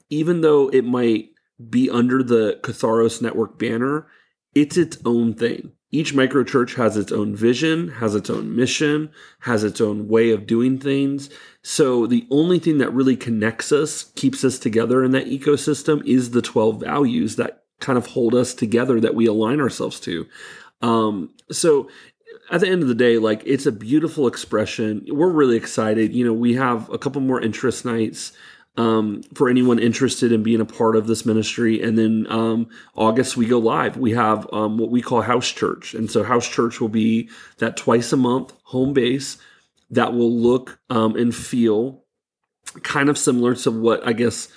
even 0.09 0.41
though 0.41 0.69
it 0.69 0.85
might 0.85 1.29
be 1.69 1.89
under 1.89 2.23
the 2.23 2.59
Catharos 2.61 3.21
Network 3.21 3.57
banner, 3.59 4.07
it's 4.55 4.77
its 4.77 4.97
own 5.05 5.33
thing. 5.33 5.73
Each 5.93 6.11
micro 6.11 6.43
church 6.43 6.73
has 6.73 6.97
its 6.97 7.11
own 7.11 7.35
vision, 7.35 7.89
has 7.89 8.15
its 8.15 8.27
own 8.27 8.55
mission, 8.55 9.11
has 9.41 9.63
its 9.63 9.79
own 9.79 10.07
way 10.07 10.31
of 10.31 10.47
doing 10.47 10.79
things. 10.79 11.29
So 11.61 12.07
the 12.07 12.25
only 12.31 12.57
thing 12.57 12.79
that 12.79 12.91
really 12.91 13.15
connects 13.15 13.71
us, 13.71 14.05
keeps 14.15 14.43
us 14.43 14.57
together 14.57 15.03
in 15.03 15.11
that 15.11 15.27
ecosystem 15.27 16.03
is 16.03 16.31
the 16.31 16.41
12 16.41 16.79
values 16.79 17.35
that 17.35 17.62
kind 17.83 17.97
of 17.97 18.07
hold 18.07 18.33
us 18.33 18.53
together 18.53 18.99
that 18.99 19.15
we 19.15 19.27
align 19.27 19.59
ourselves 19.59 19.99
to. 20.01 20.27
Um, 20.81 21.29
so 21.51 21.89
at 22.51 22.61
the 22.61 22.67
end 22.67 22.81
of 22.81 22.87
the 22.87 22.95
day, 22.95 23.17
like 23.17 23.43
it's 23.45 23.65
a 23.65 23.71
beautiful 23.71 24.27
expression. 24.27 25.05
We're 25.09 25.29
really 25.29 25.55
excited. 25.55 26.13
You 26.13 26.25
know, 26.25 26.33
we 26.33 26.55
have 26.55 26.89
a 26.89 26.97
couple 26.97 27.21
more 27.21 27.41
interest 27.41 27.85
nights 27.85 28.33
um, 28.75 29.21
for 29.35 29.49
anyone 29.49 29.79
interested 29.79 30.31
in 30.31 30.43
being 30.43 30.61
a 30.61 30.65
part 30.65 30.95
of 30.95 31.07
this 31.07 31.25
ministry. 31.25 31.81
And 31.81 31.97
then 31.97 32.25
um, 32.29 32.69
August, 32.95 33.37
we 33.37 33.45
go 33.45 33.59
live. 33.59 33.97
We 33.97 34.11
have 34.11 34.47
um, 34.51 34.77
what 34.77 34.89
we 34.89 35.01
call 35.01 35.21
House 35.21 35.49
Church. 35.49 35.93
And 35.93 36.09
so, 36.09 36.23
House 36.23 36.47
Church 36.47 36.81
will 36.81 36.89
be 36.89 37.29
that 37.59 37.77
twice 37.77 38.11
a 38.11 38.17
month 38.17 38.53
home 38.63 38.93
base 38.93 39.37
that 39.91 40.13
will 40.13 40.31
look 40.31 40.79
um, 40.89 41.15
and 41.15 41.35
feel 41.35 42.03
kind 42.81 43.09
of 43.09 43.17
similar 43.17 43.53
to 43.53 43.69
what 43.69 44.05
I 44.07 44.13
guess 44.13 44.47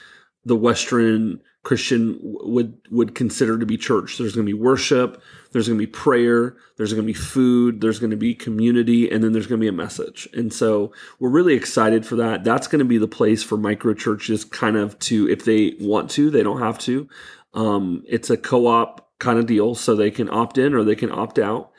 the 0.46 0.56
Western 0.56 1.40
Christian 1.64 2.16
would 2.22 2.78
would 2.92 3.16
consider 3.16 3.58
to 3.58 3.66
be 3.66 3.76
church. 3.76 4.16
There's 4.16 4.36
going 4.36 4.46
to 4.46 4.52
be 4.52 4.58
worship, 4.58 5.20
there's 5.50 5.66
going 5.66 5.78
to 5.78 5.84
be 5.84 5.90
prayer, 5.90 6.56
there's 6.76 6.92
going 6.92 7.04
to 7.04 7.12
be 7.12 7.12
food, 7.12 7.80
there's 7.80 7.98
going 7.98 8.12
to 8.12 8.16
be 8.16 8.36
community, 8.36 9.10
and 9.10 9.22
then 9.22 9.32
there's 9.32 9.48
going 9.48 9.60
to 9.60 9.64
be 9.64 9.68
a 9.68 9.72
message. 9.72 10.28
And 10.32 10.52
so 10.52 10.92
we're 11.18 11.28
really 11.28 11.54
excited 11.54 12.06
for 12.06 12.14
that. 12.16 12.44
That's 12.44 12.68
going 12.68 12.78
to 12.78 12.84
be 12.84 12.98
the 12.98 13.08
place 13.08 13.42
for 13.42 13.56
micro 13.56 13.94
churches, 13.94 14.44
kind 14.44 14.76
of 14.76 14.96
to 15.00 15.28
if 15.28 15.44
they 15.44 15.74
want 15.80 16.08
to, 16.12 16.30
they 16.30 16.44
don't 16.44 16.60
have 16.60 16.78
to. 16.80 17.08
Um, 17.52 18.04
it's 18.06 18.30
a 18.30 18.36
co-op 18.36 19.10
kind 19.18 19.40
of 19.40 19.46
deal, 19.46 19.74
so 19.74 19.96
they 19.96 20.12
can 20.12 20.30
opt 20.30 20.58
in 20.58 20.72
or 20.72 20.84
they 20.84 20.94
can 20.94 21.10
opt 21.10 21.40
out. 21.40 21.72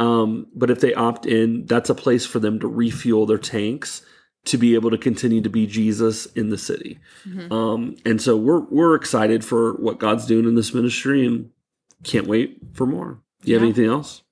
Um, 0.00 0.48
but 0.52 0.70
if 0.70 0.80
they 0.80 0.94
opt 0.94 1.26
in, 1.26 1.64
that's 1.66 1.90
a 1.90 1.94
place 1.94 2.26
for 2.26 2.40
them 2.40 2.58
to 2.58 2.66
refuel 2.66 3.24
their 3.24 3.38
tanks 3.38 4.02
to 4.44 4.56
be 4.56 4.74
able 4.74 4.90
to 4.90 4.98
continue 4.98 5.40
to 5.42 5.50
be 5.50 5.66
Jesus 5.66 6.26
in 6.26 6.50
the 6.50 6.58
city. 6.58 6.98
Um, 7.50 7.96
and 8.04 8.20
so 8.20 8.36
we're 8.36 8.60
we're 8.60 8.94
excited 8.94 9.44
for 9.44 9.74
what 9.74 9.98
God's 9.98 10.26
doing 10.26 10.46
in 10.46 10.54
this 10.54 10.72
ministry 10.72 11.26
and 11.26 11.50
can't 12.04 12.26
wait 12.26 12.58
for 12.72 12.86
more. 12.86 13.20
Do 13.42 13.50
you 13.50 13.54
have 13.54 13.62
anything 13.62 13.86
else? 13.86 14.22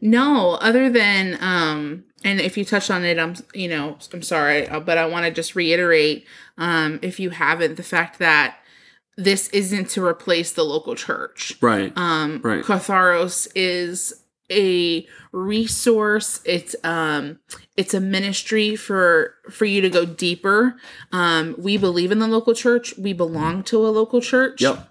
No, 0.00 0.54
other 0.60 0.90
than 0.90 1.38
um 1.40 2.04
and 2.22 2.40
if 2.40 2.56
you 2.56 2.64
touched 2.64 2.90
on 2.90 3.04
it, 3.04 3.18
I'm 3.18 3.34
you 3.54 3.68
know, 3.68 3.96
I'm 4.12 4.22
sorry, 4.22 4.68
uh, 4.68 4.80
but 4.80 4.98
I 4.98 5.06
want 5.06 5.24
to 5.26 5.30
just 5.30 5.54
reiterate 5.54 6.26
um 6.58 6.98
if 7.02 7.18
you 7.18 7.30
haven't 7.30 7.76
the 7.76 7.82
fact 7.82 8.18
that 8.18 8.58
this 9.16 9.48
isn't 9.50 9.88
to 9.90 10.04
replace 10.04 10.52
the 10.52 10.64
local 10.64 10.94
church. 10.96 11.54
Right. 11.60 11.92
Um, 11.96 12.40
Right. 12.42 12.64
Catharos 12.64 13.48
is 13.54 14.23
a 14.50 15.06
resource. 15.32 16.40
It's 16.44 16.76
um, 16.84 17.38
it's 17.76 17.94
a 17.94 18.00
ministry 18.00 18.76
for 18.76 19.34
for 19.50 19.64
you 19.64 19.80
to 19.80 19.90
go 19.90 20.04
deeper. 20.04 20.76
Um, 21.12 21.54
we 21.58 21.76
believe 21.76 22.12
in 22.12 22.18
the 22.18 22.28
local 22.28 22.54
church. 22.54 22.96
We 22.98 23.12
belong 23.12 23.62
to 23.64 23.86
a 23.86 23.88
local 23.88 24.20
church. 24.20 24.60
Yep. 24.60 24.90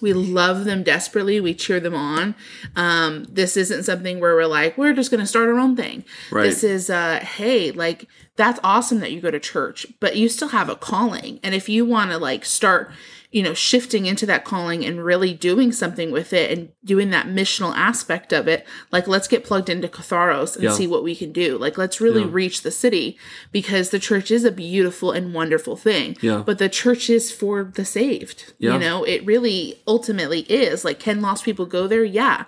We 0.00 0.12
love 0.12 0.64
them 0.64 0.82
desperately. 0.82 1.40
We 1.40 1.54
cheer 1.54 1.80
them 1.80 1.94
on. 1.94 2.34
Um, 2.76 3.24
this 3.30 3.56
isn't 3.56 3.84
something 3.84 4.20
where 4.20 4.34
we're 4.34 4.46
like, 4.46 4.76
we're 4.76 4.92
just 4.92 5.10
going 5.10 5.20
to 5.20 5.26
start 5.26 5.48
our 5.48 5.58
own 5.58 5.76
thing. 5.76 6.04
Right. 6.30 6.42
This 6.42 6.64
is, 6.64 6.90
uh, 6.90 7.20
hey, 7.20 7.70
like, 7.70 8.06
that's 8.36 8.60
awesome 8.62 8.98
that 9.00 9.12
you 9.12 9.20
go 9.20 9.30
to 9.30 9.40
church, 9.40 9.86
but 10.00 10.16
you 10.16 10.28
still 10.28 10.48
have 10.48 10.68
a 10.68 10.76
calling. 10.76 11.38
And 11.42 11.54
if 11.54 11.68
you 11.68 11.86
want 11.86 12.10
to, 12.10 12.18
like, 12.18 12.44
start, 12.44 12.90
you 13.34 13.42
know, 13.42 13.52
shifting 13.52 14.06
into 14.06 14.24
that 14.24 14.44
calling 14.44 14.84
and 14.84 15.04
really 15.04 15.34
doing 15.34 15.72
something 15.72 16.12
with 16.12 16.32
it 16.32 16.56
and 16.56 16.68
doing 16.84 17.10
that 17.10 17.26
missional 17.26 17.74
aspect 17.74 18.32
of 18.32 18.46
it, 18.46 18.64
like, 18.92 19.08
let's 19.08 19.26
get 19.26 19.42
plugged 19.42 19.68
into 19.68 19.88
Catharos 19.88 20.54
and 20.54 20.62
Yeah. 20.62 20.72
see 20.72 20.86
what 20.86 21.02
we 21.02 21.16
can 21.16 21.32
do. 21.32 21.58
Like, 21.58 21.76
let's 21.76 22.00
really 22.00 22.20
Yeah. 22.22 22.28
reach 22.30 22.62
the 22.62 22.70
city 22.70 23.18
because 23.50 23.90
the 23.90 23.98
church 23.98 24.30
is 24.30 24.44
a 24.44 24.52
beautiful 24.52 25.10
and 25.10 25.34
wonderful 25.34 25.74
thing. 25.76 26.16
Yeah. 26.20 26.44
But 26.46 26.58
the 26.58 26.68
church 26.68 27.10
is 27.10 27.32
for 27.32 27.72
the 27.74 27.84
saved. 27.84 28.52
Yeah. 28.60 28.74
You 28.74 28.78
know, 28.78 29.02
it 29.02 29.26
really 29.26 29.80
ultimately 29.84 30.42
is. 30.42 30.84
Like, 30.84 31.00
can 31.00 31.20
lost 31.20 31.44
people 31.44 31.66
go 31.66 31.88
there? 31.88 32.04
Yeah. 32.04 32.44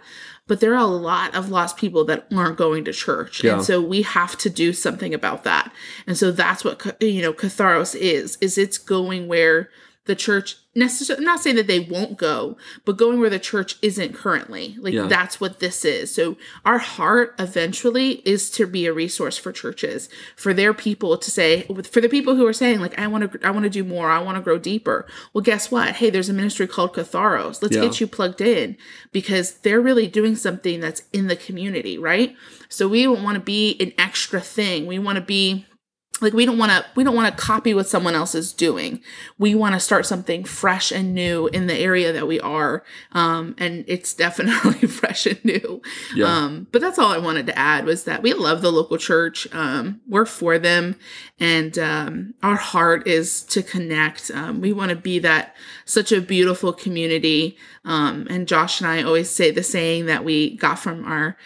But 0.47 0.61
there 0.61 0.75
are 0.75 0.77
a 0.77 0.87
lot 0.87 1.35
of 1.35 1.51
lost 1.51 1.77
people 1.77 2.05
that 2.05 2.29
aren't 2.33 2.57
going 2.59 2.85
to 2.85 2.93
church. 2.93 3.43
Yeah. 3.43 3.55
And 3.55 3.65
so 3.65 3.81
we 3.81 4.03
have 4.03 4.39
to 4.39 4.49
do 4.49 4.73
something 4.73 5.13
about 5.13 5.43
that. 5.43 5.73
And 6.07 6.17
so 6.17 6.31
that's 6.31 6.63
what, 6.63 6.97
you 7.01 7.23
know, 7.23 7.33
Catharos 7.33 7.97
is, 7.97 8.39
is 8.41 8.57
it's 8.57 8.79
going 8.79 9.27
where 9.27 9.69
the 10.07 10.15
church 10.17 10.57
necessarily, 10.75 11.21
I'm 11.25 11.27
not 11.27 11.41
saying 11.41 11.57
that 11.57 11.67
they 11.67 11.81
won't 11.81 12.17
go, 12.19 12.57
but 12.85 12.97
going 12.97 13.19
where 13.19 13.31
the 13.31 13.39
church 13.39 13.77
isn't 13.83 14.15
currently. 14.15 14.77
Like 14.79 14.93
Yeah. 14.95 15.07
that's 15.07 15.41
what 15.41 15.59
this 15.59 15.85
is. 15.85 16.15
So 16.15 16.37
our 16.65 16.79
heart 16.79 17.35
eventually 17.39 18.23
is 18.29 18.51
to 18.53 18.67
be 18.67 18.87
a 18.87 18.93
resource 18.93 19.37
for 19.39 19.53
churches, 19.53 20.09
for 20.37 20.53
their 20.55 20.75
people 20.75 21.17
to 21.17 21.31
say, 21.31 21.63
for 21.91 22.01
the 22.01 22.09
people 22.09 22.37
who 22.37 22.47
are 22.47 22.53
saying 22.53 22.81
like, 22.81 22.99
I 22.99 23.07
want 23.07 23.33
to, 23.33 23.47
I 23.47 23.51
want 23.51 23.65
to 23.65 23.71
do 23.71 23.85
more. 23.85 24.11
I 24.11 24.19
want 24.21 24.37
to 24.37 24.43
grow 24.43 24.59
deeper. 24.59 25.07
Well, 25.33 25.43
guess 25.43 25.71
what? 25.71 25.97
Hey, 25.97 26.11
there's 26.11 26.29
a 26.29 26.33
ministry 26.35 26.67
called 26.67 26.95
Catharos. 26.95 27.63
Let's 27.63 27.75
Yeah. 27.77 27.83
get 27.83 28.01
you 28.01 28.07
plugged 28.07 28.41
in 28.41 28.77
because 29.13 29.53
they're 29.55 29.81
really 29.81 30.07
doing 30.07 30.37
something 30.37 30.81
that's 30.81 31.03
in 31.13 31.27
the 31.29 31.37
community, 31.37 31.97
right? 31.99 32.37
So 32.69 32.87
we 32.87 33.03
don't 33.03 33.23
want 33.23 33.37
to 33.37 33.41
be 33.41 33.77
an 33.81 33.93
extra 33.99 34.41
thing. 34.41 34.87
We 34.87 34.99
want 34.99 35.17
to 35.17 35.23
be 35.25 35.67
like 36.21 36.33
we 36.33 36.47
don't 36.47 36.59
want 36.59 36.73
to 36.73 36.85
we 36.95 37.05
don't 37.05 37.15
want 37.15 37.37
to 37.37 37.43
copy 37.43 37.75
what 37.75 37.89
someone 37.89 38.15
else 38.15 38.35
is 38.35 38.53
doing. 38.53 39.01
We 39.39 39.55
want 39.55 39.75
to 39.75 39.81
start 39.81 40.07
something 40.07 40.45
fresh 40.45 40.91
and 40.91 41.15
new 41.15 41.49
in 41.49 41.67
the 41.67 41.77
area 41.77 42.13
that 42.13 42.27
we 42.27 42.41
are 42.41 42.85
um 43.13 43.55
and 43.59 43.85
it's 43.87 44.15
definitely 44.27 44.89
fresh 44.89 45.27
and 45.27 45.45
new. 45.45 45.83
Yeah. 46.15 46.27
um 46.27 46.67
but 46.73 46.81
that's 46.81 46.99
all 46.99 47.13
i 47.13 47.19
wanted 47.19 47.47
to 47.47 47.59
add 47.59 47.85
was 47.85 48.05
that 48.05 48.23
we 48.23 48.33
love 48.33 48.63
the 48.63 48.73
local 48.73 48.99
church 48.99 49.47
um 49.55 50.01
we're 50.09 50.27
for 50.27 50.59
them 50.59 50.97
and 51.39 51.79
um 51.79 52.35
our 52.43 52.57
heart 52.57 53.07
is 53.07 53.43
to 53.45 53.63
connect. 53.63 54.31
Um 54.31 54.61
we 54.61 54.73
want 54.73 54.91
to 54.91 54.97
be 54.97 55.19
that 55.21 55.55
such 55.85 56.13
a 56.13 56.21
beautiful 56.21 56.73
community. 56.73 57.57
Um 57.85 58.27
and 58.31 58.49
josh 58.49 58.81
and 58.81 58.89
i 58.89 59.03
always 59.03 59.31
say 59.31 59.51
the 59.51 59.63
saying 59.63 60.07
that 60.07 60.25
we 60.25 60.57
got 60.57 60.79
from 60.79 61.05
our 61.05 61.37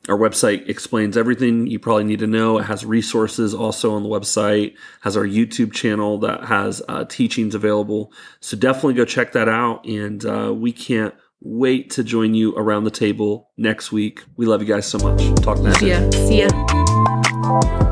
our 0.08 0.18
website 0.18 0.68
explains 0.68 1.16
everything 1.16 1.66
you 1.66 1.78
probably 1.78 2.04
need 2.04 2.18
to 2.18 2.26
know. 2.26 2.58
It 2.58 2.64
has 2.64 2.84
resources 2.84 3.54
also 3.54 3.94
on 3.94 4.02
the 4.02 4.08
website, 4.08 4.74
has 5.02 5.16
our 5.16 5.24
YouTube 5.24 5.72
channel 5.72 6.18
that 6.18 6.44
has 6.44 6.82
uh, 6.88 7.04
teachings 7.04 7.54
available. 7.54 8.12
So 8.40 8.56
definitely 8.56 8.94
go 8.94 9.04
check 9.04 9.32
that 9.32 9.48
out. 9.48 9.86
And 9.86 10.24
uh, 10.24 10.52
we 10.54 10.72
can't 10.72 11.14
wait 11.40 11.90
to 11.90 12.04
join 12.04 12.34
you 12.34 12.54
around 12.56 12.84
the 12.84 12.90
table 12.90 13.50
next 13.56 13.92
week. 13.92 14.24
We 14.36 14.46
love 14.46 14.60
you 14.60 14.68
guys 14.68 14.86
so 14.86 14.98
much. 14.98 15.20
Talk 15.42 15.58
next. 15.60 15.82
yeah 15.82 16.08
see 16.10 16.42
ya 16.42 17.88